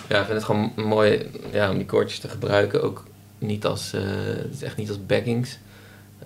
[0.09, 2.83] Ja, ik vind het gewoon mooi ja, om die koortjes te gebruiken.
[2.83, 3.07] Ook
[3.39, 5.59] niet als, eh, het is echt niet als backings.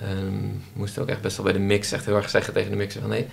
[0.01, 0.41] Ehm,
[0.73, 2.77] we moesten ook echt best wel bij de mix echt heel erg zeggen tegen de
[2.77, 3.27] mixer van nee,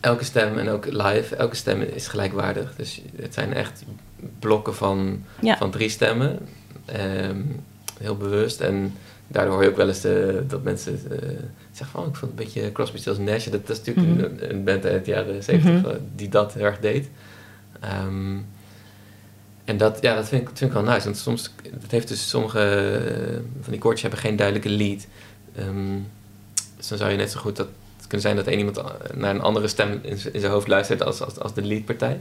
[0.00, 2.74] elke stem en ook live, elke stem is gelijkwaardig.
[2.76, 3.84] Dus het zijn echt
[4.38, 5.56] blokken van, Ja.
[5.56, 6.38] van drie stemmen.
[6.84, 7.40] Ehm,
[7.98, 8.60] heel bewust.
[8.60, 8.94] En
[9.28, 11.18] daardoor hoor je ook wel eens de, dat mensen eh,
[11.72, 13.44] zeggen van oh, ik vond het een beetje Crosby, Stills Nash.
[13.44, 14.42] Dat, dat is natuurlijk Mhm.
[14.44, 15.90] een, een band uit de jaren 70 Mhm.
[15.90, 17.08] eh, die dat heel erg deed.
[17.80, 18.36] Ehm,
[19.64, 21.04] en dat, ja, dat vind ik, dat vind ik wel nice.
[21.04, 21.50] Want soms,
[21.80, 25.06] het heeft dus sommige eh, van die koortjes hebben geen duidelijke lead.
[25.56, 25.98] Ehm,
[26.76, 28.82] dus dan zou je net zo goed dat het kunnen zijn dat één iemand
[29.14, 32.20] naar een andere stem in, zijn hoofd luistert als, als, als de leadpartij.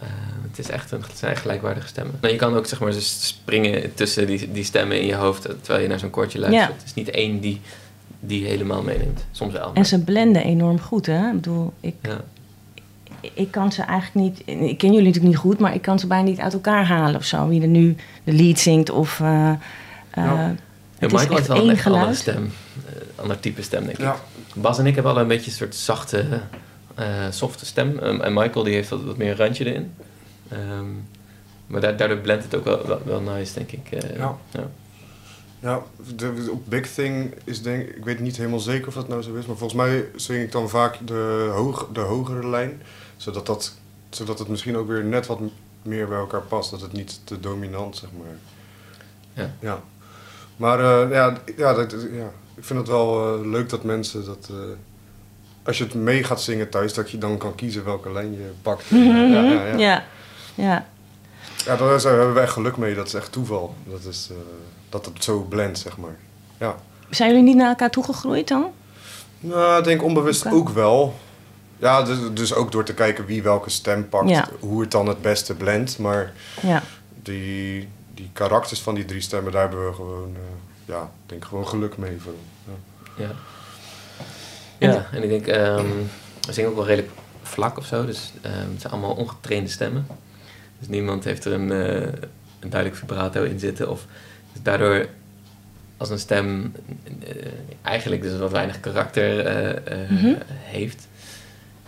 [0.00, 0.06] Eh,
[0.48, 2.14] het, is echt een, het zijn echt gelijkwaardige stemmen.
[2.20, 5.46] Nou, je kan ook zeg maar dus springen tussen die, die stemmen in je hoofd
[5.46, 6.68] eh, terwijl je naar zo'n koortje luistert.
[6.68, 6.74] Ja.
[6.76, 7.60] Het is niet één die,
[8.20, 9.24] die helemaal meeneemt.
[9.30, 9.66] Soms wel.
[9.66, 11.26] maar- En ze blenden enorm goed, hè?
[11.28, 12.20] Ik bedoel, ik, ja.
[13.34, 14.14] ik kan ze eigenlijk
[14.46, 14.60] niet...
[14.70, 17.16] Ik ken jullie natuurlijk niet goed, maar ik kan ze bijna niet uit elkaar halen
[17.16, 17.48] of zo.
[17.48, 19.20] Wie er nu de lead zingt of...
[19.20, 19.56] eh, eh,
[20.14, 20.54] Ja.
[21.10, 22.18] Ja, het is Michael heeft wel een echt andere geluid.
[22.18, 22.52] stem.
[22.86, 24.04] Eh, ander type stem, denk ik.
[24.04, 24.16] Ja.
[24.54, 26.40] Bas en ik hebben al een beetje een soort zachte,
[26.94, 27.98] eh softe stem.
[27.98, 29.94] Ehm, en Michael die heeft wat, wat meer een randje erin.
[30.48, 30.84] Ehm,
[31.66, 33.90] maar da- daardoor blendt het ook wel, wel, wel nice, denk ik.
[33.90, 34.36] eh, Ja.
[34.50, 34.70] ja.
[35.60, 35.82] Ja,
[36.16, 39.46] de, Big Thing is denk ik, weet niet helemaal zeker of dat nou zo is,
[39.46, 42.82] maar volgens mij zing ik dan vaak de, hoog, de hogere lijn,
[43.16, 43.74] zodat, dat,
[44.10, 45.40] zodat het misschien ook weer net wat
[45.82, 48.36] meer bij elkaar past, dat het niet te dominant, zeg maar.
[49.44, 49.54] Ja.
[49.60, 49.82] ja.
[50.56, 54.48] Maar eh, ja, ja, dat, ja, ik vind het wel eh, leuk dat mensen dat,
[54.50, 54.56] eh,
[55.62, 58.50] als je het mee gaat zingen thuis, dat je dan kan kiezen welke lijn je
[58.62, 58.84] pakt.
[58.88, 59.42] ja, ja, ja.
[59.42, 59.78] Mhm.
[59.78, 60.04] ja.
[60.54, 60.86] ja.
[61.64, 62.94] Ja, daar hebben we echt geluk mee.
[62.94, 63.74] Dat is echt toeval.
[63.84, 64.30] Dat, is,
[64.88, 66.16] dat het zo blendt, zeg maar.
[66.58, 66.76] Ja.
[67.10, 68.66] Zijn jullie niet naar elkaar toegegroeid dan?
[69.40, 71.14] Nou, ik denk onbewust ook wel.
[71.76, 74.28] Ja, dus, dus ook door te kijken wie welke stem pakt.
[74.28, 74.48] Ja.
[74.60, 75.98] Hoe het dan het beste blendt.
[75.98, 76.82] Maar Ja.
[77.22, 80.34] die, die karakters van die drie stemmen, daar hebben we gewoon...
[80.36, 80.40] eh,
[80.94, 82.20] ja, denk gewoon geluk mee.
[82.20, 82.32] Voor.
[83.16, 83.24] Ja.
[83.24, 83.32] Ja.
[84.92, 85.86] Ja, en ik denk, ehm,
[86.46, 90.06] we zingen ook wel redelijk vlak of zo, dus ehm, het zijn allemaal ongetrainde stemmen.
[90.78, 92.12] Dus niemand heeft er een, eh,
[92.60, 93.90] een duidelijk vibrato in zitten.
[93.90, 94.06] Of,
[94.52, 95.06] dus daardoor,
[95.96, 96.72] als een stem
[97.26, 97.46] eh,
[97.82, 100.34] eigenlijk dus wat weinig karakter eh, eh, Mhm.
[100.48, 101.08] heeft,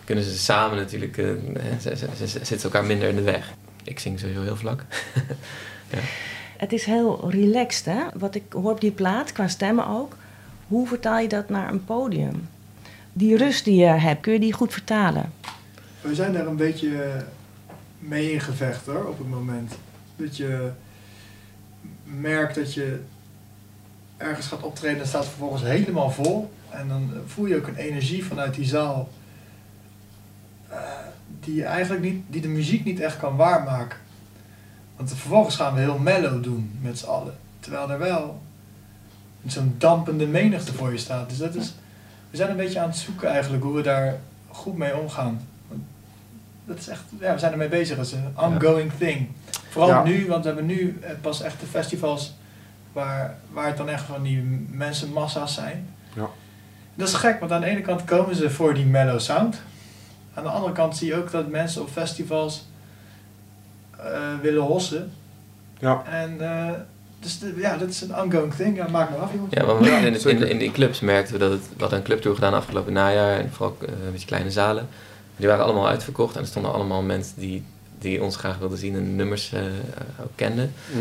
[0.03, 3.53] kunnen ze samen natuurlijk, ze, ze, ze- ze zitten elkaar minder in de weg.
[3.83, 4.83] Ik zing sowieso heel vlak.
[6.57, 8.03] Het is heel relaxed, hè?
[8.13, 10.15] Wat ik hoor op die plaat, qua stemmen ook.
[10.67, 12.49] Hoe vertaal je dat naar een podium?
[13.13, 15.31] Die rust die je hebt, kun je die goed vertalen?
[16.01, 17.23] We zijn daar een beetje
[17.99, 19.73] mee in gevecht hoor, op het moment.
[20.15, 20.71] Dat je
[22.03, 22.99] merkt dat je
[24.17, 26.53] ergens gaat optreden en staat vervolgens helemaal vol.
[26.69, 29.09] En dan voel je ook een energie vanuit die zaal.
[30.69, 30.77] eh,
[31.39, 33.97] die, je eigenlijk niet, die de muziek niet echt kan waarmaken.
[34.97, 37.33] Want vervolgens gaan we heel mellow doen met z'n allen.
[37.59, 38.41] Terwijl er wel
[39.45, 41.29] zo'n dampende menigte voor je staat.
[41.29, 41.73] Dus dat is,
[42.29, 45.41] we zijn een beetje aan het zoeken eigenlijk hoe we daar goed mee omgaan.
[46.65, 47.97] Dat is echt, ja, we zijn ermee bezig.
[47.97, 49.27] Het is een ongoing thing.
[49.69, 50.03] Vooral Ja.
[50.03, 52.33] nu, want we hebben nu eh, pas echt de festivals
[52.93, 55.89] waar, waar het dan echt van die mensenmassa's zijn.
[56.15, 56.27] Ja.
[56.95, 59.61] Dat is gek, want aan de ene kant komen ze voor die mellow sound.
[60.33, 62.65] Aan de andere kant zie je ook dat mensen op festivals
[64.41, 65.11] willen hossen.
[65.79, 66.03] Ja.
[66.09, 66.71] En eh,
[67.19, 68.75] dus de- ja, dat is een ongoing thing.
[68.77, 69.53] Ja, maak maar af, jongens.
[69.53, 71.61] Ja, want Ja, in, in, in die clubs merkten we dat het...
[71.61, 73.39] We hadden een clubtour gedaan afgelopen najaar.
[73.39, 74.87] En vooral eh, een beetje kleine zalen.
[75.37, 76.35] Die waren allemaal uitverkocht.
[76.35, 77.63] En er stonden allemaal mensen die,
[77.99, 79.61] die ons graag wilden zien en nummers eh,
[80.23, 80.73] ook kenden.
[80.93, 80.99] Mm.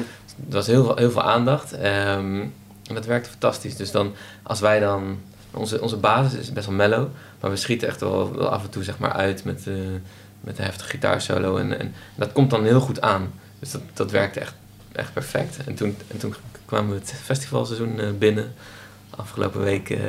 [0.49, 1.73] Er was heel veel, heel veel aandacht.
[1.73, 2.41] ehm,
[2.89, 3.77] en dat werkte fantastisch.
[3.77, 5.19] Dus dan, als wij dan...
[5.51, 7.07] Onze, onze basis is best wel mellow.
[7.41, 9.75] Maar we schieten echt wel, wel af en toe zeg maar uit met, eh
[10.47, 11.57] met een heftige gitaarsolo.
[11.57, 13.33] En, en dat komt dan heel goed aan.
[13.59, 14.55] Dus dat, dat werkte echt,
[14.93, 15.57] echt perfect.
[15.67, 18.55] En toen, en toen kwamen we het festivalseizoen eh, binnen.
[19.11, 20.01] Afgelopen week, eh,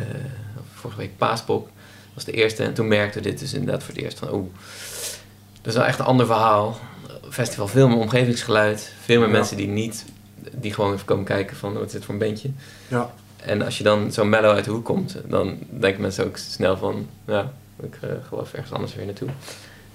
[0.73, 1.69] vorige week Paaspop
[2.13, 2.63] was de eerste.
[2.63, 4.34] En toen merkten we dit dus inderdaad voor het eerst van...
[4.34, 4.47] Oeh,
[5.62, 6.80] dat is wel echt een ander verhaal.
[7.30, 8.91] Festival, veel meer omgevingsgeluid.
[9.02, 9.34] Veel meer Ja.
[9.34, 10.06] mensen die niet...
[10.52, 12.50] Die gewoon even komen kijken van, wat is dit voor een bandje?
[12.88, 13.12] Ja.
[13.38, 16.78] En als je dan zo mellow uit de hoek komt, dan denken mensen ook snel
[16.78, 17.52] van, ja,
[17.84, 19.30] ik eh, geloof ergens anders weer naartoe.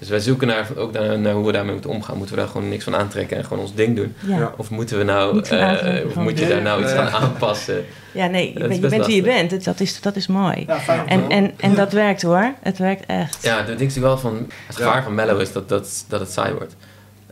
[0.03, 2.17] Dus wij zoeken naar, ook naar, naar hoe we daarmee moeten omgaan.
[2.17, 4.15] Moeten we daar gewoon niks van aantrekken en gewoon ons ding doen?
[4.19, 4.39] Ja, ja.
[4.39, 4.53] Ja.
[4.57, 6.99] Of moeten we nou, eh, aantrekken of moet je daar nou iets Ja.
[6.99, 7.85] aan aanpassen?
[8.13, 9.63] nee, je, bent- je best bent wie je bent.
[9.65, 10.63] Dat is, dat is mooi.
[10.67, 12.53] Ja, fijn En, en, en dat werkt hoor.
[12.61, 13.43] Het werkt echt.
[13.43, 15.03] Ja, dat denk ik wel van, het gevaar Ja.
[15.03, 16.75] van mellow is dat, dat, dat het saai wordt.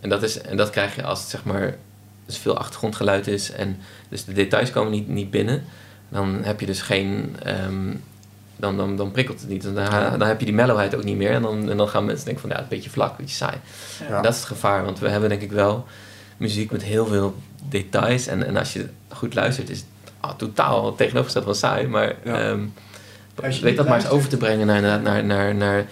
[0.01, 1.75] En dat, is, en dat krijg je als het zeg maar,
[2.25, 3.77] dus veel achtergrondgeluid is en
[4.09, 5.63] dus de details komen niet, niet binnen.
[6.09, 7.89] Dan heb je dus geen, ehm,
[8.61, 9.63] dan, dan, dan prikkelt het niet.
[9.63, 9.75] Dan,
[10.17, 11.31] dan heb je die mellowheid ook niet meer.
[11.31, 13.15] En dan, en dan gaan mensen denken van, ja, het is een beetje vlak, een
[13.17, 13.57] beetje saai.
[14.09, 14.21] Ja.
[14.21, 15.85] Dat is het gevaar, want we hebben denk ik wel
[16.37, 17.35] muziek met heel veel
[17.69, 18.27] details.
[18.27, 19.87] En, en als je goed luistert, is het
[20.19, 21.87] ah, totaal tegenovergesteld van saai.
[21.87, 22.57] Maar Ja.
[23.43, 25.85] Als je weet dat maar eens over te brengen naar, naar, naar, naar, naar,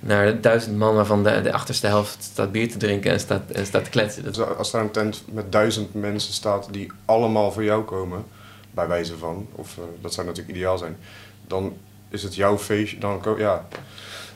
[0.00, 3.66] naar duizend man waarvan de, de achterste helft staat bier te drinken en staat, en
[3.66, 4.24] staat te kletsen.
[4.24, 8.24] Dat, Dus als daar een tent met duizend mensen staat die allemaal voor jou komen,
[8.70, 10.96] bij wijze van, of eh, dat zou natuurlijk ideaal zijn,
[11.46, 11.76] dan
[12.12, 12.98] is het jouw feestje.
[12.98, 13.66] Dan, ja,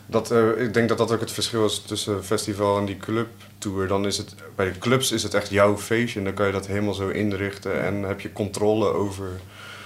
[0.07, 3.87] dat, eh, ik denk dat dat ook het verschil is tussen festival en die clubtour.
[3.89, 6.53] Dan is het, bij de clubs is het echt jouw feestje en dan kan je
[6.53, 9.29] dat helemaal zo inrichten en heb je controle over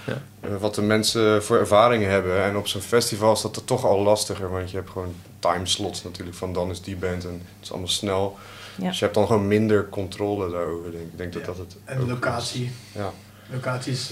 [0.05, 0.21] Ja.
[0.41, 2.43] eh, wat de mensen voor ervaringen hebben.
[2.43, 6.03] En op zo'n festival is dat er toch al lastiger, want je hebt gewoon timeslots
[6.03, 8.37] natuurlijk van dan is die band en het is allemaal snel.
[8.75, 8.87] Ja.
[8.87, 11.17] Dus je hebt dan gewoon minder controle daarover, denk ik.
[11.17, 11.47] Denk dat Ja.
[11.47, 12.63] dat het En de locatie.
[12.65, 12.71] is.
[13.01, 13.11] Ja.
[13.51, 14.11] Locatie is...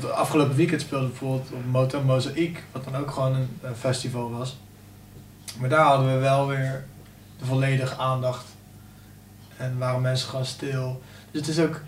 [0.00, 4.56] want afgelopen weekend speelde bijvoorbeeld op Moto Mozaïek, wat dan ook gewoon een, festival was.
[5.58, 6.84] Maar daar hadden we wel weer
[7.38, 8.44] de volledige aandacht.
[9.56, 11.02] En waren mensen gewoon stil.
[11.30, 11.80] Dus het is ook...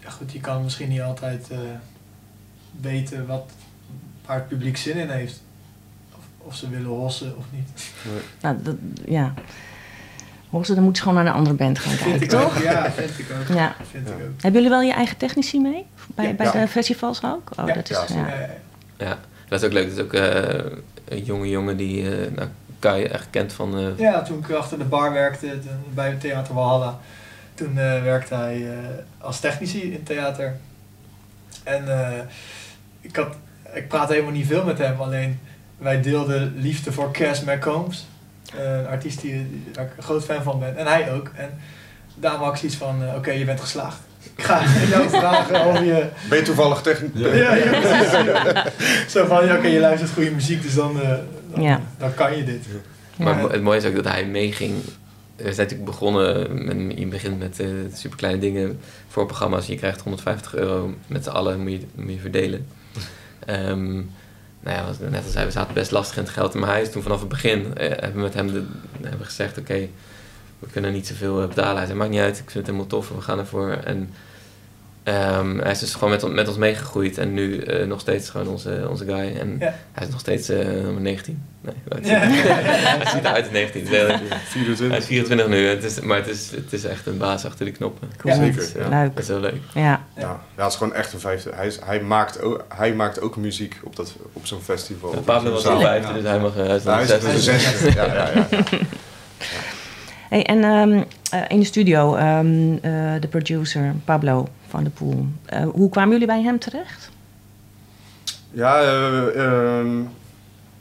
[0.00, 1.58] Ja goed, je kan misschien niet altijd eh,
[2.80, 3.50] weten wat,
[4.26, 5.42] waar het publiek zin in heeft.
[6.16, 7.92] Of, of ze willen hossen of niet.
[8.40, 9.34] Nou, dat, ja.
[10.50, 12.56] Dan moeten ze gewoon naar een andere band gaan Vind kijken, ik toch?
[12.56, 12.62] ook.
[12.62, 13.56] Ja, vind ik ook.
[13.56, 13.74] Ja.
[13.90, 14.24] Vind ik Ja.
[14.24, 14.30] ook.
[14.42, 15.86] Hebben jullie wel je eigen technici mee?
[16.06, 16.32] Bij, Ja.
[16.32, 16.52] bij Ja.
[16.52, 17.50] de festivals ook?
[17.58, 17.74] Oh, Ja.
[17.74, 17.98] dat is,
[18.98, 19.88] Ja, dat is ook leuk.
[19.88, 20.72] Dat is ook eh,
[21.08, 23.78] een jonge jongen die eh nou, Kai echt kent van...
[23.78, 26.98] eh, Ja, toen ik achter de bar werkte toen, bij het Theater Walhalla,
[27.54, 28.78] toen eh, werkte hij eh,
[29.18, 30.56] als technici in het theater.
[31.62, 32.18] En eh,
[33.00, 33.34] ik, had,
[33.74, 35.40] ik praatte helemaal niet veel met hem, alleen
[35.78, 38.06] wij deelden liefde voor Cass McCombs.
[38.58, 40.76] Eh, een artiest die, die- waar ik een groot fan van ben.
[40.76, 41.30] En hij ook.
[41.34, 41.50] En
[42.14, 43.98] daarom had ik zoiets van, eh, oké, je bent geslaagd.
[44.36, 46.06] Ik ga jou vragen of je...
[46.28, 47.10] Ben je toevallig technisch?
[47.14, 48.12] Ja, ja, precies.
[49.12, 51.08] Zo van, ja, oké, je luistert goede muziek, dus dan, eh,
[51.52, 51.80] dan, Ja.
[51.98, 52.66] dan kan je dit.
[53.16, 53.32] Maar Ja.
[53.32, 54.74] het mo- het mooie is ook dat hij meeging.
[55.36, 59.66] We zijn natuurlijk begonnen, met, je begint met eh superkleine dingen voor programma's.
[59.66, 62.66] Je krijgt 150 euro met z'n allen, moet je, moet je verdelen.
[63.46, 64.00] Ehm,
[64.60, 66.54] nou ja, net als hij, we zaten best lastig in het geld.
[66.54, 68.64] Maar hij is toen vanaf het begin, eh, hebben we met hem de,
[69.02, 69.88] hebben gezegd, oké,
[70.58, 71.76] we kunnen niet zoveel eh, betalen.
[71.76, 73.70] Hij zei, maakt niet uit, ik vind het helemaal tof, we gaan ervoor.
[73.70, 74.10] En
[75.06, 78.48] ehm, hij is dus gewoon met, met ons meegegroeid en nu eh, nog steeds gewoon
[78.48, 79.36] onze, onze guy.
[79.40, 79.74] En Ja.
[79.92, 81.42] hij is nog steeds eh, nummer 19.
[81.60, 82.18] Nee, Ja.
[82.18, 82.28] hij?
[82.98, 83.80] hij ziet eruit als 19.
[83.82, 84.98] Het is heel- hij 24.
[84.98, 87.70] is 24 nu, het is, maar het is, het is echt een baas achter de
[87.72, 88.08] knoppen.
[88.16, 88.34] Cool.
[88.34, 88.40] Ja.
[88.40, 88.88] Zeker, ja.
[89.02, 89.14] Leuk.
[89.14, 89.54] Dat is heel leuk.
[89.74, 89.82] Ja.
[90.16, 91.50] Ja, ja, het is gewoon echt een vijfde.
[91.54, 95.12] Hij, is, hij, maakt, ook, hij maakt ook muziek op, dat, op zo'n festival.
[95.14, 97.40] Ja, Pablo was al vijfde, dus hij mag eh, hij is Nou, hij is de
[97.40, 97.78] zesde.
[97.78, 98.00] zesde.
[98.00, 98.46] Ja, ja, ja.
[100.28, 102.90] Hey, en ehm, eh, in de studio, ehm, eh,
[103.20, 105.26] de producer Pablo van de Poel.
[105.44, 107.10] Eh, hoe kwamen jullie bij hem terecht?
[108.50, 110.02] Ja, eh, ehm,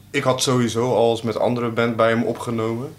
[0.10, 2.94] ik had sowieso al eens met andere band bij hem opgenomen.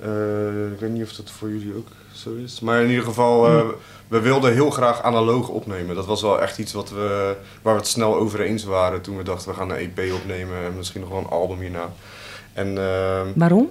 [0.00, 2.60] Eh, ik weet niet of dat voor jullie ook zo is.
[2.60, 3.64] Maar in ieder geval, eh,
[4.08, 5.94] we wilden heel graag analoog opnemen.
[5.94, 9.16] Dat was wel echt iets wat we, waar we het snel over eens waren toen
[9.16, 11.92] we dachten we gaan een EP opnemen en misschien nog wel een album hierna.
[12.52, 13.70] En ehm, Waarom?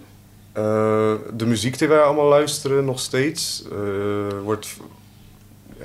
[1.34, 4.78] de muziek die wij allemaal luisteren nog steeds eh, wordt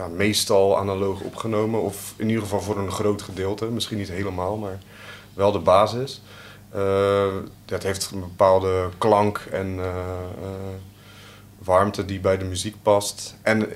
[0.07, 1.83] meestal analoog opgenomen.
[1.83, 3.67] Of in ieder geval voor een groot gedeelte.
[3.67, 4.79] Misschien niet helemaal, maar
[5.35, 6.23] wel de basis.
[6.71, 7.35] Eh,
[7.67, 10.51] het heeft een bepaalde klank en eh, eh,
[11.59, 13.37] warmte die bij de muziek past.
[13.43, 13.69] En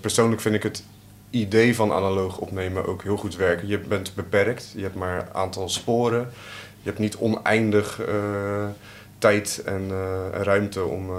[0.00, 0.84] persoonlijk vind ik het
[1.30, 3.68] idee van analoog opnemen ook heel goed werken.
[3.68, 6.28] Je bent beperkt, je hebt maar een aantal sporen.
[6.82, 8.00] Je hebt niet oneindig
[9.18, 9.90] tijd en
[10.32, 11.10] ruimte om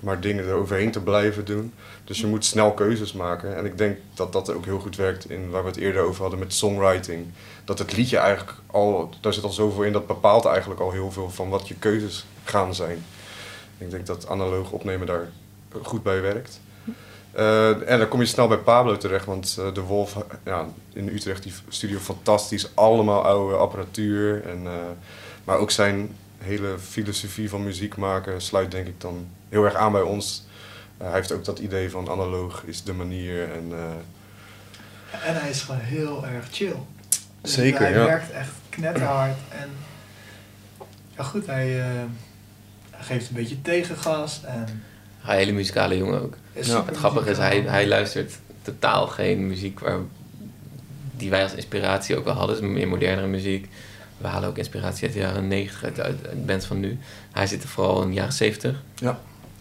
[0.00, 1.72] maar dingen eroverheen te blijven doen.
[2.04, 3.56] Dus je moet snel keuzes maken.
[3.56, 6.20] En ik denk dat dat ook heel goed werkt in waar we het eerder over
[6.20, 7.26] hadden met songwriting.
[7.64, 11.12] Dat het liedje eigenlijk al, daar zit al zoveel in, dat bepaalt eigenlijk al heel
[11.12, 13.04] veel van wat je keuzes gaan zijn.
[13.78, 15.28] Ik denk dat analoog opnemen daar
[15.82, 16.60] goed bij werkt.
[17.32, 21.08] Eh, en dan kom je snel bij Pablo terecht, want eh, de Wolf ja, in
[21.08, 24.46] Utrecht, die studio fantastisch, allemaal oude apparatuur.
[24.46, 24.72] En, eh,
[25.44, 29.92] maar ook zijn hele filosofie van muziek maken sluit denk ik dan heel erg aan
[29.92, 30.44] bij ons.
[30.98, 33.52] Eh, hij heeft ook dat idee van analoog is de manier.
[33.52, 36.74] En, eh, En hij is gewoon heel erg chill.
[37.40, 38.04] Dus Zeker, Hij ja.
[38.04, 39.36] werkt echt knetterhard.
[39.48, 39.68] En
[41.16, 41.86] ja goed, hij, eh,
[42.90, 44.40] hij geeft een beetje tegengas.
[44.44, 44.82] En
[45.20, 46.36] Hij hele muzikale jongen ook.
[46.52, 49.98] Ja, Het grappige is, hij, hij luistert totaal geen muziek waar,
[51.16, 52.60] die wij als inspiratie ook wel hadden.
[52.60, 53.68] Dus meer modernere muziek.
[54.18, 56.98] We halen ook inspiratie uit de jaren 90, uit, uit, uit bands van nu.
[57.32, 58.82] Hij zit er vooral in de jaren 70.
[58.94, 59.20] Ja.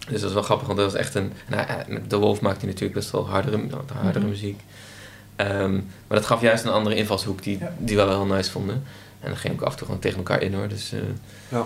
[0.09, 1.33] Dus dat is wel grappig, want dat was echt een...
[1.47, 3.59] Nou, met The Wolf maakte hij natuurlijk best wel hardere,
[3.93, 4.29] hardere Mhm.
[4.29, 4.61] muziek.
[5.35, 7.71] Ehm, maar dat gaf juist een andere invalshoek die, Ja.
[7.77, 8.83] die we wel heel nice vonden.
[9.19, 10.67] En dan ging ik af en toe gewoon tegen elkaar in hoor.
[10.67, 10.99] Dus eh,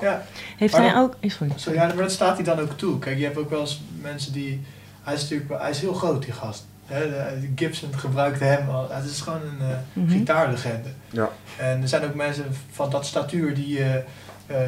[0.02, 0.24] Ja,
[0.58, 1.16] Heeft Maar hij ook...
[1.20, 1.54] eh, Sorry.
[1.58, 3.00] zo, ja, maar dat staat hij dan ook toe.
[3.00, 4.62] Kijk, je hebt ook wel eens mensen die...
[5.04, 6.66] Hij is natuurlijk hij is heel groot, die gast.
[6.86, 8.88] Hè, de- de Gibson gebruikte hem al.
[8.92, 10.10] Het is gewoon een eh, Mhm.
[10.12, 10.90] gitaarlegende.
[11.10, 11.30] ja.
[11.58, 14.04] En er zijn ook mensen van dat statuur die, eh, eh,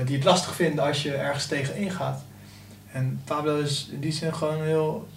[0.06, 2.24] die het lastig vinden als je ergens tegen ingaat.
[2.96, 5.08] En Pablo is in die zin gewoon heel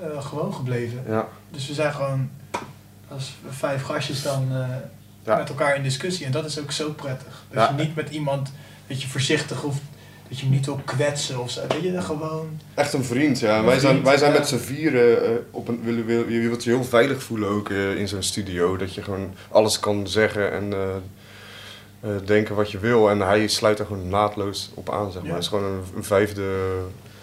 [0.00, 1.04] eh, gewoon gebleven.
[1.08, 1.28] Ja.
[1.50, 2.30] Dus we zijn gewoon
[3.08, 4.66] als vijf gastjes dan eh,
[5.24, 5.36] Ja.
[5.36, 6.26] met elkaar in discussie.
[6.26, 7.44] En dat is ook zo prettig.
[7.50, 7.74] Dat Ja.
[7.76, 8.52] je niet met iemand,
[8.86, 9.80] dat je voorzichtig hoeft,
[10.28, 11.66] dat je hem niet wil kwetsen of zo.
[11.66, 12.60] Dat je er gewoon...
[12.74, 13.58] Echt een vriend, ja.
[13.58, 14.38] Een wij zijn, wij zijn ja.
[14.38, 15.80] met z'n vieren eh, op een.
[15.82, 18.76] Willen, wil, je wilt je heel veilig voelen ook eh, in zo'n studio.
[18.76, 20.80] Dat je gewoon alles kan zeggen en eh,
[22.00, 23.10] eh, denken wat je wil.
[23.10, 25.24] En hij sluit er gewoon naadloos op aan, zeg maar.
[25.24, 25.30] Ja.
[25.30, 26.42] Hij is gewoon een, een vijfde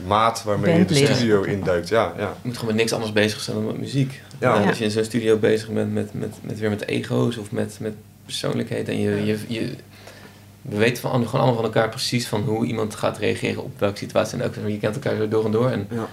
[0.08, 1.88] maat waarmee je de studio induikt.
[1.90, 2.22] Ja, ja.
[2.42, 4.22] je moet gewoon met niks anders bezig zijn dan met muziek.
[4.40, 4.62] Ja.
[4.62, 4.68] En.
[4.68, 7.78] Als je in zo'n studio bezig bent met, met, met weer met ego's of met,
[7.80, 7.94] met
[8.26, 8.88] persoonlijkheid.
[8.90, 9.16] En je, Ja.
[9.24, 9.76] je, je,
[10.62, 13.98] we weten van, gewoon allemaal van elkaar precies van hoe iemand gaat reageren op welke
[13.98, 14.40] situatie.
[14.40, 15.70] En ook, je kent elkaar zo door en door.
[15.70, 16.08] En, Ja.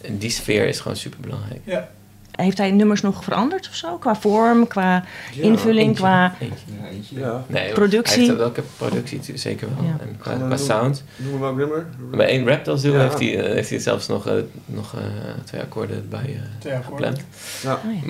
[0.00, 1.60] en die sfeer is gewoon super belangrijk.
[1.64, 1.88] Ja.
[2.36, 3.96] Heeft hij nummers nog veranderd of zo?
[3.96, 6.64] Qua vorm, qua invulling, Eentje, qua eentje.
[6.80, 7.18] Ja, eentje.
[7.18, 7.44] Ja.
[7.46, 7.74] Nee, hoor.
[7.74, 8.16] Productie?
[8.16, 9.84] Hij heeft welke productie zeker wel.
[9.84, 9.96] Ja.
[10.00, 10.16] En
[10.48, 11.04] qua, sound.
[11.16, 11.86] Noem maar welk nummer.
[12.16, 14.34] Bij één rap als heeft, hij, eh, heeft hij zelfs nog, eh,
[14.66, 15.00] nog eh,
[15.44, 17.16] twee akkoorden bij eh Twee akkoorden.
[17.16, 17.24] gepland.
[17.62, 17.80] Ja.
[17.86, 18.08] Oh ja.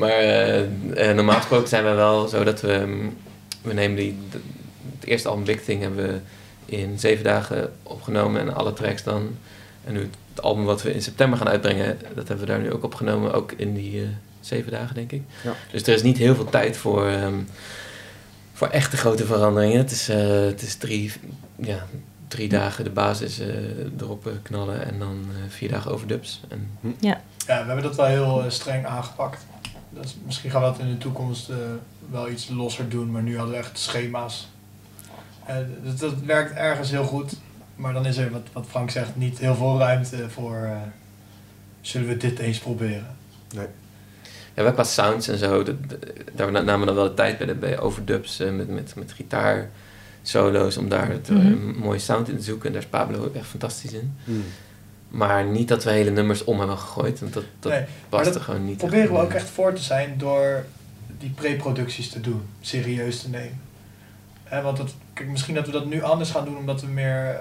[1.05, 2.83] Maar normaal gesproken zijn we wel zo dat we...
[2.87, 3.17] mm,
[3.63, 4.39] we nemen die, de-
[5.01, 6.19] het eerste album Big Thing hebben we
[6.67, 8.41] in zeven dagen opgenomen.
[8.41, 9.37] En alle tracks dan.
[9.85, 11.99] En nu het album wat we in september gaan uitbrengen...
[12.15, 13.33] dat hebben we daar nu ook opgenomen.
[13.33, 14.09] Ook in die eh,
[14.41, 15.23] zeven dagen, denk ik.
[15.45, 15.53] Ja.
[15.71, 17.07] Dus er is niet heel veel tijd voor...
[17.07, 17.35] ehm,
[18.53, 19.79] voor echte grote veranderingen.
[19.79, 21.13] Het is, eh, het is drie,
[21.57, 21.87] ja,
[22.35, 23.49] drie dagen de basis eh,
[24.01, 26.41] erop knallen en dan eh, vier dagen overdubs.
[26.49, 26.71] En,
[27.01, 29.47] Ja, we hebben dat wel heel streng aangepakt.
[29.91, 31.57] Dat is, misschien gaan we dat in de toekomst eh,
[32.11, 34.49] wel iets losser doen, maar nu hadden we echt schema's.
[35.83, 37.35] Dat, dat werkt ergens heel goed,
[37.77, 40.57] maar dan is er, wat, wat Frank zegt, niet heel veel ruimte voor.
[40.65, 40.77] eh,
[41.81, 43.07] zullen we dit eens proberen?
[44.55, 45.99] ja, wel qua sounds en zo, dat, dat-
[46.35, 49.13] daar namen we dan wel de tijd bij de bij overdubs eh, met, met, met
[49.13, 49.71] gitaar
[50.23, 51.47] solo's om daar het, eh, Mhm.
[51.47, 52.67] een mooie sound in te zoeken.
[52.67, 54.17] En daar is Pablo echt fantastisch in.
[54.25, 54.45] Hmm.
[55.09, 58.35] Maar niet dat we hele nummers om hebben gegooid, want dat, dat nee, past dat
[58.35, 58.77] er gewoon niet.
[58.77, 60.65] proberen we ook echt voor te zijn door
[61.19, 63.61] die pre-producties te doen, serieus te nemen.
[64.45, 67.39] Hè, want dat, kijk, misschien dat we dat nu anders gaan doen omdat we meer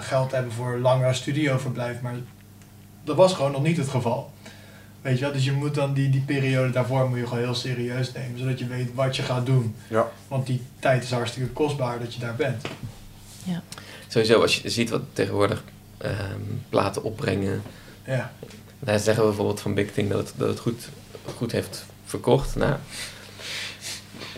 [0.00, 2.14] geld hebben voor langer studioverblijf, maar
[3.04, 4.32] dat was gewoon nog niet het geval.
[5.00, 7.54] Weet je wel, dus je moet dan die, die periode daarvoor moet je gewoon heel
[7.54, 9.74] serieus nemen, zodat je weet wat je gaat doen.
[9.88, 10.08] Ja.
[10.28, 12.66] Want die tijd is hartstikke kostbaar dat je daar bent.
[14.08, 15.64] Sowieso, als je ziet wat tegenwoordig
[15.98, 17.62] ehm, platen opbrengen,
[18.04, 18.32] Ja,
[18.78, 20.88] Daar zeggen we bijvoorbeeld van Big Thing dat het, dat het goed,
[21.36, 22.56] goed heeft verkocht.
[22.56, 22.74] Nou,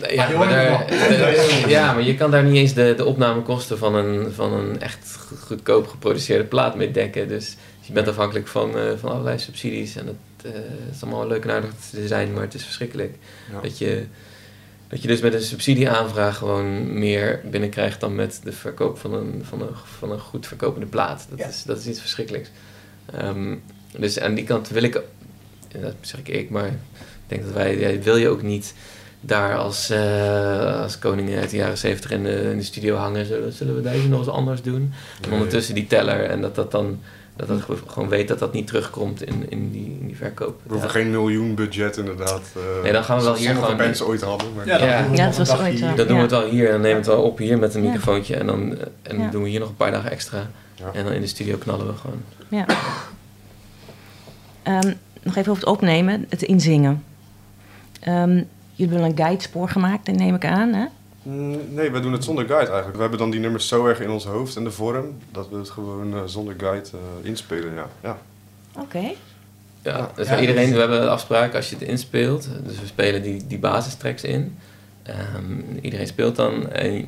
[0.09, 1.69] ja, maar daar- wel.
[1.69, 5.15] ja, maar je kan daar niet eens de, de opnamekosten van een, van een echt
[5.19, 7.27] go- goedkoop geproduceerde plaat mee dekken.
[7.27, 9.95] Dus je bent afhankelijk van, eh, van allerlei subsidies.
[9.95, 13.15] En het, eh, het is allemaal leuk en aardig te zijn, maar het is verschrikkelijk.
[13.51, 13.61] Ja.
[13.61, 14.03] Dat, je,
[14.87, 19.41] dat je dus met een subsidieaanvraag gewoon meer binnenkrijgt dan met de verkoop van een,
[19.47, 21.25] van een, van een goed verkopende plaat.
[21.29, 21.47] Dat, Ja.
[21.47, 22.49] is, dat is iets verschrikkelijks.
[23.13, 23.55] Ehm,
[23.97, 24.93] dus aan die kant wil ik,
[25.81, 26.73] dat zeg ik ik, maar ik
[27.27, 28.73] denk dat wij, ja, wil je ook niet
[29.21, 33.25] daar als, eh, als koningen uit de jaren zeventig in, de- in de studio hangen.
[33.25, 34.93] Zullen, zullen we deze nog eens anders doen?
[35.25, 36.99] En ondertussen die teller en dat dat dan,
[37.35, 40.59] dat dat gewoon weet dat dat niet terugkomt in, in, die, in die verkoop.
[40.63, 40.93] We hoeven Ja.
[40.93, 42.41] geen miljoen budget inderdaad.
[42.55, 44.47] eh, Nee, dan gaan we wel hier gewoon- bands ooit hadden.
[44.55, 44.77] Maar ja,
[45.13, 45.25] Ja.
[45.25, 45.79] dat was ooit.
[45.79, 47.75] Dan doen we het wel hier en dan nemen we het wel op hier met
[47.75, 47.87] een Ja.
[47.89, 48.59] microfoontje en dan,
[49.01, 49.29] en dan Ja.
[49.29, 50.49] doen we hier nog een paar dagen extra.
[50.75, 50.89] Ja.
[50.93, 52.21] En dan in de studio knallen we gewoon.
[52.47, 52.65] Ja.
[54.63, 57.03] Ehm, nog even over het opnemen, het inzingen.
[57.99, 58.43] Ehm,
[58.81, 60.73] jullie hebben een guidespoor gemaakt, dat neem ik aan.
[60.73, 60.85] Hè?
[61.23, 62.95] Mm, Nee, we doen het zonder guide eigenlijk.
[62.95, 65.57] We hebben dan die nummers zo erg in ons hoofd en de vorm dat we
[65.57, 67.73] het gewoon eh, zonder guide eh, inspelen.
[67.73, 67.87] Ja.
[68.03, 68.17] Ja.
[68.81, 68.97] Oké.
[68.99, 70.11] Ja, Ja.
[70.15, 72.47] dus Ja, iedereen, we hebben een afspraak als je het inspeelt.
[72.63, 74.57] Dus we spelen die, die basistracks in.
[75.03, 77.07] Ehm, iedereen speelt dan en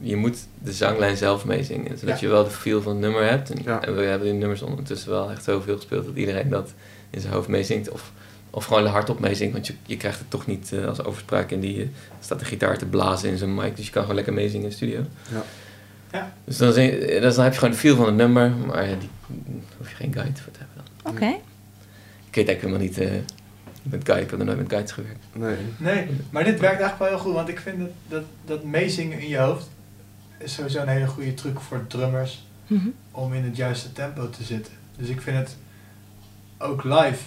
[0.00, 1.98] je moet de zanglijn zelf meezingen.
[1.98, 2.26] Zodat Ja.
[2.26, 3.50] je wel de feel van het nummer hebt.
[3.50, 3.82] En, Ja.
[3.84, 6.72] en we hebben die nummers ondertussen wel echt zoveel gespeeld dat iedereen dat
[7.10, 7.90] in zijn hoofd meezingt.
[7.90, 8.12] Of,
[8.50, 11.60] of gewoon hardop meezingt, want je, je krijgt het toch niet eh, als overspraak in
[11.60, 11.82] die...
[11.82, 11.88] eh,
[12.20, 14.68] staat de gitaar te blazen in zijn mic, dus je kan gewoon lekker meezingen in
[14.68, 15.04] de studio.
[15.30, 15.42] Ja.
[16.12, 16.32] Ja.
[16.44, 18.96] Dus dan, zing- dus dan heb je gewoon de feel van het nummer, maar ja,
[18.96, 19.08] die
[19.78, 20.84] hoef je geen guide voor te hebben.
[21.02, 21.12] dan.
[21.12, 21.26] Oké.
[22.28, 23.10] Ik weet eigenlijk helemaal niet eh,
[23.82, 25.24] met guide, ik heb er nooit met guides gewerkt.
[25.32, 25.56] Nee.
[25.76, 29.18] Nee, maar dit werkt eigenlijk wel heel goed, want ik vind dat, dat, dat meezingen
[29.20, 29.68] in je hoofd
[30.38, 32.88] is sowieso een hele goede truc voor drummers Mhm.
[33.10, 34.72] om in het juiste tempo te zitten.
[34.96, 35.56] Dus ik vind het
[36.58, 37.18] ook live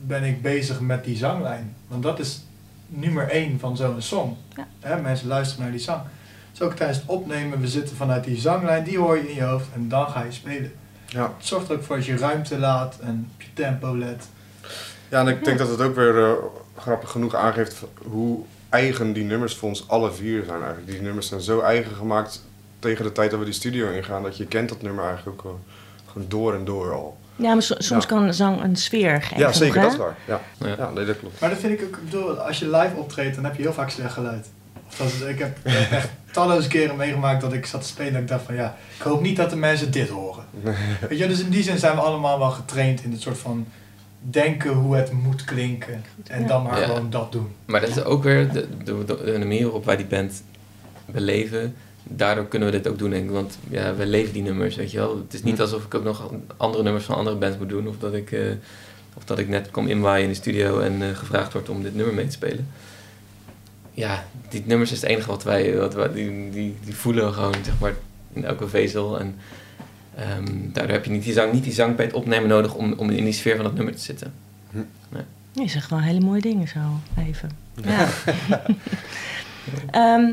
[0.00, 2.44] ben ik bezig met die zanglijn, want dat is
[2.86, 4.36] nummer één van zo'n song.
[4.56, 4.66] Ja.
[4.80, 6.02] Hè, mensen luisteren naar die zang.
[6.50, 9.42] Dus ook tijdens het opnemen, we zitten vanuit die zanglijn, die hoor je in je
[9.42, 10.72] hoofd en dan ga je spelen.
[11.06, 11.32] Ja.
[11.36, 14.28] Het zorgt er ook voor dat je ruimte laat en op je tempo let.
[15.08, 16.32] ja, en ik denk dat het ook weer eh,
[16.76, 20.90] grappig genoeg aangeeft hoe eigen die nummers voor ons alle vier zijn eigenlijk.
[20.90, 22.44] Die nummers zijn zo eigen gemaakt
[22.78, 25.58] tegen de tijd dat we die studio ingaan, dat je kent dat nummer eigenlijk ook
[26.06, 27.18] gewoon door en door al.
[27.36, 28.08] Ja, maar so- soms Ja.
[28.10, 29.38] kan zang een sfeer geven.
[29.38, 30.16] ja, zeker, nog, dat is waar.
[30.26, 30.74] Ja, Ja.
[30.78, 31.40] ja nee, dat klopt.
[31.40, 33.72] Maar dat vind ik ook, ik bedoel, als je live optreedt, dan heb je heel
[33.72, 34.46] vaak slecht geluid.
[34.88, 35.58] Of dat is- ik heb
[35.92, 39.02] echt talloze keren meegemaakt dat ik zat te spelen en ik dacht van ja, ik
[39.02, 40.44] hoop niet dat de mensen dit horen.
[41.08, 43.66] Weet je, dus in die zin zijn we allemaal wel getraind in het soort van
[44.20, 46.04] denken hoe het moet klinken.
[46.26, 46.46] En Ja.
[46.46, 46.86] dan maar Ja.
[46.86, 47.48] gewoon dat doen.
[47.64, 50.42] Maar dat is ook weer de, de, de, de manier waarop wij die band
[51.06, 51.74] beleven.
[52.04, 53.30] Daardoor kunnen we dit ook doen, denk ik.
[53.30, 55.16] Want ja, we leven die nummers, weet je wel.
[55.16, 55.60] Het is niet Hm.
[55.62, 57.88] alsof ik ook nog andere nummers van andere bands moet doen.
[57.88, 58.40] Of dat ik, eh,
[59.14, 61.94] of dat ik net kom inwaaien in de studio en eh, gevraagd word om dit
[61.94, 62.68] nummer mee te spelen.
[63.92, 67.32] Ja, die nummers is het enige wat wij, wat wij die, die, die voelen we
[67.32, 67.94] gewoon, zeg maar,
[68.32, 69.18] in elke vezel.
[69.18, 69.36] En
[70.16, 73.24] ehm, daardoor heb je niet die, zang, niet die zangbeet opnemen nodig om, om in
[73.24, 74.32] die sfeer van dat nummer te zitten.
[75.52, 76.78] Je zegt wel hele mooie dingen zo,
[77.18, 77.50] even.
[77.82, 78.08] Ja.
[79.90, 80.32] Ehm,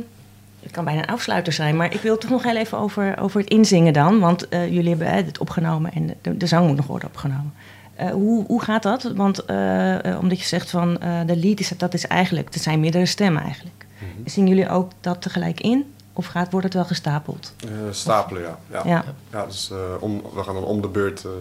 [0.61, 3.39] het kan bijna een afsluiter zijn, maar ik wil toch nog heel even over, over
[3.39, 4.19] het inzingen dan.
[4.19, 7.53] Want eh, jullie hebben hè, het opgenomen en de, de zang moet nog worden opgenomen.
[7.95, 9.03] Eh, hoe, hoe gaat dat?
[9.15, 12.79] Want eh, omdat je zegt van eh, de lied is, dat is eigenlijk, er zijn
[12.79, 13.85] meerdere stemmen eigenlijk.
[13.97, 14.29] Mhm.
[14.29, 15.93] Zingen jullie ook dat tegelijk in?
[16.13, 17.53] Of gaat, wordt het wel gestapeld?
[17.63, 18.57] Eh, stapelen, ja.
[18.71, 18.81] ja.
[18.85, 19.03] Ja.
[19.31, 21.31] Ja, dus eh, om, we gaan dan om de beurt eh,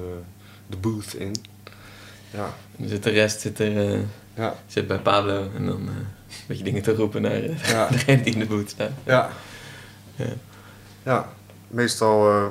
[0.66, 1.35] de booth in.
[2.31, 2.47] Ja,
[2.77, 3.99] Dus de rest zit, er, eh,
[4.41, 7.88] ja, zit bij Pablo en dan eh, een beetje dingen te roepen naar eh, ja.
[7.91, 8.91] degene die in de boot staat.
[9.05, 9.30] Ja.
[10.16, 10.26] Ja.
[11.03, 11.28] Ja,
[11.68, 12.28] meestal.
[12.30, 12.45] eh,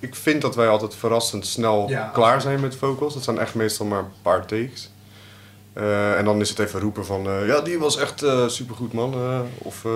[0.00, 2.10] ik vind dat wij altijd verrassend snel Ja.
[2.14, 3.14] klaar zijn met vocals.
[3.14, 4.90] Dat zijn echt meestal maar een paar takes.
[5.72, 8.92] Eh, en dan is het even roepen van, eh, ja, die was echt super supergoed
[8.92, 9.12] man.
[9.14, 9.90] eh, of eh,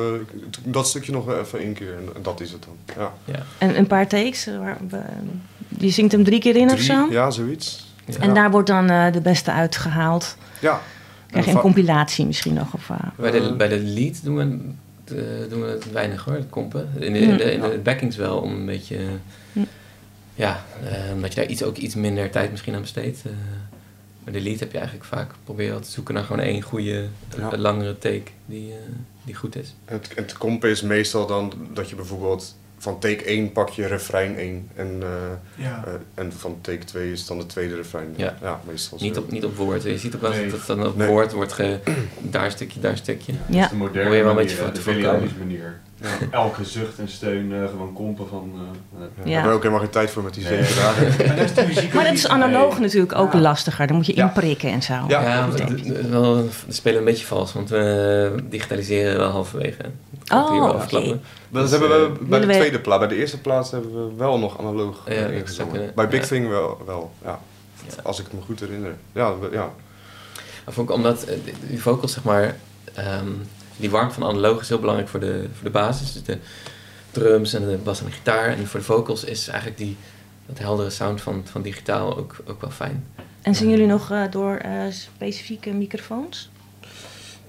[0.64, 1.94] dat stukje nog even één keer.
[1.96, 2.76] En, en dat is het dan.
[2.96, 3.12] Ja.
[3.32, 3.42] Ja.
[3.58, 4.46] En een paar takes?
[4.58, 4.78] Waar,
[5.78, 7.06] je zingt hem drie keer in of Drie, zo?
[7.10, 7.89] Ja, zoiets.
[8.14, 8.20] Ja.
[8.20, 10.36] En daar wordt dan eh, de beste uitgehaald.
[10.60, 10.80] Ja.
[11.26, 12.74] Krijg je een compilatie misschien nog?
[12.74, 13.56] Of, eh, Bij, de, Eh.
[13.56, 16.88] bij de lead doen we, doen we het weinig hoor, het kompen.
[16.98, 17.76] In de, in de, in de Ja.
[17.76, 18.98] backings wel, om een beetje...
[20.34, 23.22] Ja, eh, omdat je daar iets, ook iets minder tijd misschien aan besteedt.
[23.24, 23.30] eh.
[24.24, 27.06] maar de lead heb je eigenlijk vaak proberen te zoeken naar gewoon één goede,
[27.38, 27.56] Ja.
[27.58, 28.76] langere take die, eh,
[29.24, 29.74] die goed is.
[29.84, 34.38] Het, het kompen is meestal dan dat je bijvoorbeeld van take 1 pak je refrein
[34.38, 34.68] 1.
[34.74, 35.08] En, eh,
[35.64, 35.84] Ja.
[35.86, 38.14] eh, en van take 2 is dan de tweede refrein.
[38.16, 38.60] Ja.
[38.66, 39.82] meestal Niet op, niet op woord.
[39.82, 40.50] Je ziet ook wel eens Nee.
[40.50, 41.08] dat dan op Nee.
[41.08, 41.78] woord wordt ge...
[42.20, 43.32] Daar stukje, daar stukje.
[43.32, 43.64] Dat Ja.
[43.64, 45.28] is de moderne je wel een manier, beetje voor de te Billie voorkomen.
[45.28, 45.80] Eilish manier.
[46.30, 48.52] Elke zucht en steun eh, gewoon kompen van...
[48.54, 49.24] eh, eh, Ja, Ja.
[49.24, 50.64] Daar hebben we ook helemaal geen tijd voor met die Nee.
[50.64, 51.06] zeven dagen.
[51.28, 52.80] En daar is de muziek ook Maar dat is analoog Nee.
[52.80, 53.38] natuurlijk ook Ja.
[53.38, 53.86] lastiger.
[53.86, 54.26] Dan moet je Ja.
[54.26, 54.92] inprikken en zo.
[55.08, 55.22] Ja.
[55.22, 59.82] Ja, we spelen een beetje vals, want we digitaliseren wel halverwege.
[60.32, 61.18] Oh, oké.
[61.48, 62.98] Dat Dus, hebben we bij de we- tweede plaats.
[62.98, 65.92] Bij de eerste plaats hebben we wel nog analoog Ja, ingezongen.
[65.94, 66.26] Bij Big Ja.
[66.26, 67.38] Thing wel, wel ja.
[67.86, 67.94] Ja.
[68.02, 68.94] Als ik het me goed herinner.
[69.12, 69.70] Ja, we- ja.
[70.64, 72.56] Maar vond ik omdat die- die vocals, zeg maar,
[72.94, 73.26] ehm,
[73.80, 76.12] die warmte van analoog is heel belangrijk voor de, voor de basis.
[76.12, 76.38] Dus de
[77.10, 78.48] drums en de bas en de gitaar.
[78.48, 79.96] En voor de vocals is eigenlijk die,
[80.46, 83.04] dat heldere sound van, van digitaal ook, ook wel fijn.
[83.42, 86.49] En zingen jullie nog eh, door eh, specifieke microfoons?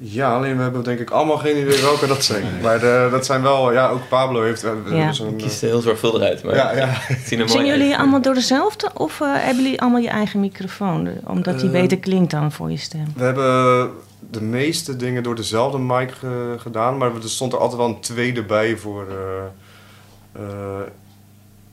[0.03, 2.43] Ja, alleen we hebben denk ik allemaal geen idee welke dat zijn.
[2.61, 5.11] Maar de, dat zijn wel, ja, ook Pablo heeft hebben Ja.
[5.11, 5.27] zo'n...
[5.27, 6.85] Ik eh, kies er heel zorgvuldig uit, maar ja, ja.
[7.29, 7.99] mooi Zingen jullie uit.
[7.99, 8.89] allemaal door dezelfde?
[8.93, 11.09] Of eh, hebben jullie allemaal je eigen microfoon?
[11.27, 13.05] Omdat die Eh, beter klinkt dan voor je stem.
[13.15, 13.89] We hebben
[14.29, 17.99] de meeste dingen door dezelfde mic eh, gedaan, maar er stond er altijd wel een
[17.99, 19.05] tweede bij voor.
[19.09, 20.79] eh, eh,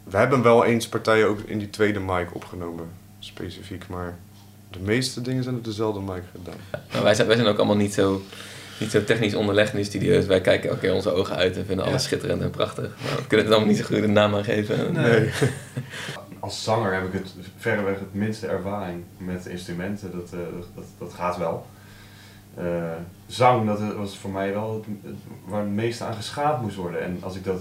[0.05, 2.85] we hebben wel eens partijen ook in die tweede mic opgenomen,
[3.18, 4.16] specifiek, maar
[4.71, 6.57] de meeste dingen zijn op dezelfde mic gedaan.
[6.93, 8.23] Maar wij, zijn, wij zijn ook allemaal niet zo,
[8.81, 10.27] niet zo technisch onderlegd in die studio's.
[10.27, 12.91] Wij kijken elke keer onze ogen uit en vinden alles schitterend en prachtig.
[13.05, 14.93] Maar we kunnen het allemaal niet zo goed een naam aan geven.
[14.93, 15.31] Nee.
[16.41, 20.11] Als zanger heb ik het verreweg het minste ervaring met instrumenten.
[20.12, 21.66] Dat, eh, dat, dat, dat gaat wel.
[22.55, 22.64] Eh,
[23.27, 25.14] zang, dat was voor mij wel het, het-
[25.47, 27.03] waar het meeste aan geschaafd moest worden.
[27.03, 27.61] En als ik dat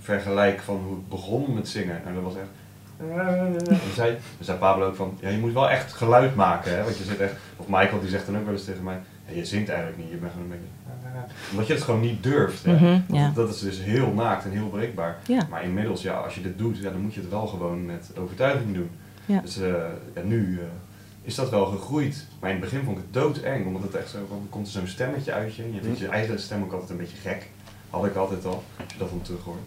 [0.00, 2.46] vergelijk van hoe het begon met zingen, en dat was echt...
[3.64, 6.84] Dan zei, dan zei Pablo ook van, ja, je moet wel echt geluid maken, hè?
[6.84, 7.34] want je zit echt...
[7.56, 10.10] Of Michael die zegt dan ook wel eens tegen mij, ja, je zingt eigenlijk niet,
[10.10, 10.68] je bent gewoon een beetje...
[11.50, 12.64] Omdat je het gewoon niet durft.
[12.64, 12.72] Hè?
[12.72, 13.32] Mhm, ja.
[13.34, 15.18] Dat is dus heel naakt en heel breekbaar.
[15.26, 15.46] Ja.
[15.50, 18.10] Maar inmiddels, ja, als je dit doet, ja, dan moet je het wel gewoon met
[18.18, 18.90] overtuiging doen.
[19.26, 19.40] Ja.
[19.40, 19.72] Dus eh,
[20.14, 20.64] ja, nu eh,
[21.22, 22.26] is dat wel gegroeid.
[22.40, 24.66] Maar in het begin vond ik het doodeng, omdat het echt zo van, er komt
[24.66, 25.62] er zo'n stemmetje uit je.
[25.62, 27.48] En je vindt je eigen stem ook altijd een beetje gek.
[27.90, 29.58] Had ik altijd al, als je dat dan terug hoort.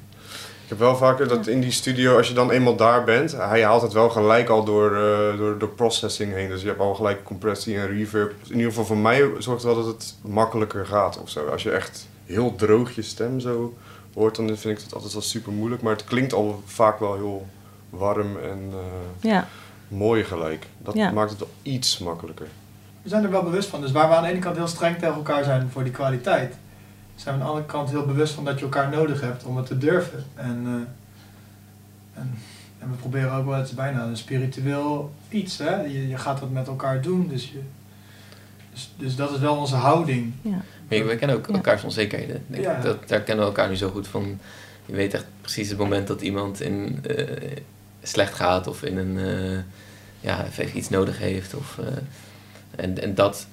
[0.63, 3.63] Ik heb wel vaker dat in die studio, als je dan eenmaal daar bent, hij
[3.63, 6.49] haalt het wel gelijk al door, eh, door, door processing heen.
[6.49, 8.33] Dus je hebt al gelijk compressie en reverb.
[8.47, 11.45] In ieder geval voor mij zorgt het wel dat het makkelijker gaat of zo.
[11.45, 13.73] Als je echt heel droog je stem zo
[14.13, 15.81] hoort, dan vind ik het altijd wel super moeilijk.
[15.81, 17.47] Maar het klinkt al vaak wel heel
[17.89, 19.47] warm en eh, Ja,
[19.87, 20.65] mooi gelijk.
[20.77, 21.11] Dat Ja.
[21.11, 22.47] maakt het wel iets makkelijker.
[23.01, 23.81] We zijn er wel bewust van.
[23.81, 26.55] Dus waar we aan de ene kant heel streng tegen elkaar zijn voor die kwaliteit,
[27.15, 29.57] zijn we aan de andere kant heel bewust van dat je elkaar nodig hebt om
[29.57, 30.23] het te durven.
[30.35, 32.33] En, eh, en,
[32.79, 35.57] en we proberen ook wel, het is bijna een spiritueel iets.
[35.57, 35.75] Hè?
[35.81, 37.27] Je, je gaat dat met elkaar doen.
[37.27, 37.59] Dus, je,
[38.71, 40.33] dus, dus dat is wel onze houding.
[40.41, 40.61] ja.
[40.89, 41.53] Maar we kennen ook Ja.
[41.53, 42.43] elkaars onzekerheden.
[42.47, 42.69] Denk ik.
[42.69, 42.81] Ja.
[42.81, 44.39] dat, daar kennen we elkaar nu zo goed van.
[44.85, 47.57] Je weet echt precies het moment dat iemand in, eh,
[48.01, 49.59] slecht gaat of in een, eh,
[50.19, 51.53] ja, even iets nodig heeft.
[51.53, 51.85] Of, eh,
[52.75, 53.47] en, en dat,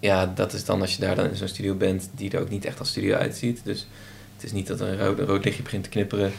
[0.00, 2.48] ja, dat is dan als je daar dan in zo'n studio bent die er ook
[2.50, 3.60] niet echt als studio uitziet.
[3.64, 3.86] Dus
[4.34, 6.32] het is niet dat er een rood, een rood lichtje begint te knipperen.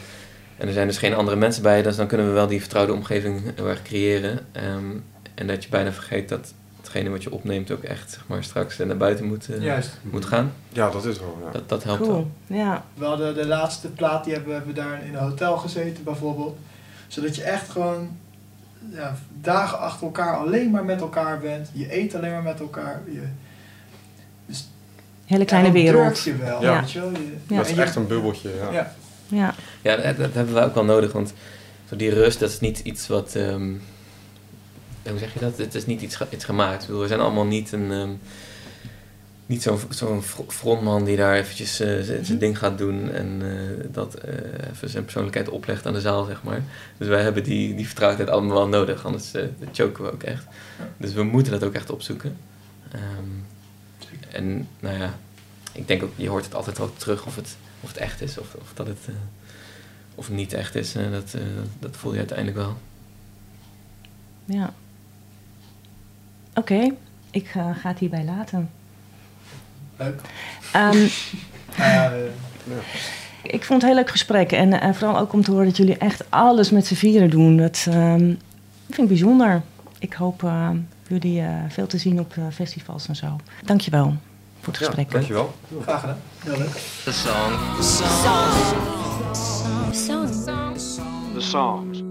[0.56, 2.92] En er zijn dus geen andere mensen bij, dus dan kunnen we wel die vertrouwde
[2.92, 4.38] omgeving heel erg creëren.
[4.52, 4.90] Ehm,
[5.34, 8.76] en dat je bijna vergeet dat hetgene wat je opneemt ook echt zeg maar, straks
[8.78, 9.90] naar buiten moet, eh, Juist.
[10.02, 10.52] moet gaan.
[10.68, 11.38] Ja, dat is wel.
[11.44, 11.50] Ja.
[11.52, 12.12] Dat, dat helpt Cool.
[12.12, 12.58] wel.
[12.58, 12.84] Ja.
[12.94, 16.58] We hadden de laatste plaat, die hebben, hebben we daar in een hotel gezeten bijvoorbeeld.
[17.08, 18.16] Zodat je echt gewoon
[18.92, 21.68] ja, dagen achter elkaar alleen maar met elkaar bent.
[21.72, 23.00] Je eet alleen maar met elkaar.
[23.10, 23.22] Je,
[25.30, 26.20] Hele kleine ja, wereld.
[26.22, 26.80] je wel, Ja.
[26.80, 27.10] weet je wel.
[27.10, 27.56] Je, Ja.
[27.56, 28.70] Dat is echt een bubbeltje, ja.
[28.72, 28.94] Ja.
[29.28, 31.32] Ja, Ja, dat, dat hebben we ook wel nodig, want
[31.88, 33.34] zo die rust, dat is niet iets wat...
[33.34, 33.72] ehm,
[35.08, 35.58] hoe zeg je dat?
[35.58, 36.80] Het is niet iets, iets gemaakt.
[36.80, 37.90] Ik bedoel, we zijn allemaal niet een...
[37.92, 38.10] ehm,
[39.46, 42.38] niet zo'n zo'n fr- frontman die daar eventjes eh, zijn Mhm.
[42.38, 44.34] ding gaat doen en eh, dat eh,
[44.74, 46.62] even zijn persoonlijkheid oplegt aan de zaal, zeg maar.
[46.98, 50.44] Dus wij hebben die, die vertrouwdheid allemaal wel nodig, anders eh choken we ook echt.
[50.96, 52.36] Dus we moeten dat ook echt opzoeken.
[52.92, 53.02] Ehm,
[54.32, 55.14] en nou ja,
[55.72, 58.38] ik denk ook, je hoort het altijd wel terug of het, of het echt is
[58.38, 59.14] of, of dat het eh,
[60.14, 60.92] of niet echt is.
[60.92, 61.42] dat, eh,
[61.78, 62.76] dat voel je uiteindelijk wel.
[64.44, 64.72] ja.
[66.54, 66.94] Oké,
[67.30, 68.70] ik eh, ga het hierbij laten.
[69.96, 70.20] Leuk.
[70.72, 71.06] Ehm,
[71.78, 74.52] Eh, ik vond het een heel leuk gesprek.
[74.52, 77.56] En, vooral ook om te horen dat jullie echt alles met z'n vieren doen.
[77.56, 78.34] Dat ehm,
[78.86, 79.62] vind ik bijzonder.
[79.98, 80.70] Ik hoop eh,
[81.10, 83.36] jullie eh, veel te zien op eh, festivals en zo.
[83.64, 84.14] Dankjewel
[84.60, 85.10] voor het Ja, gesprek.
[85.10, 85.54] dankjewel.
[85.82, 86.18] graag gedaan.
[86.44, 86.72] Heel leuk.
[87.04, 87.96] The songs.
[91.34, 92.02] The songs.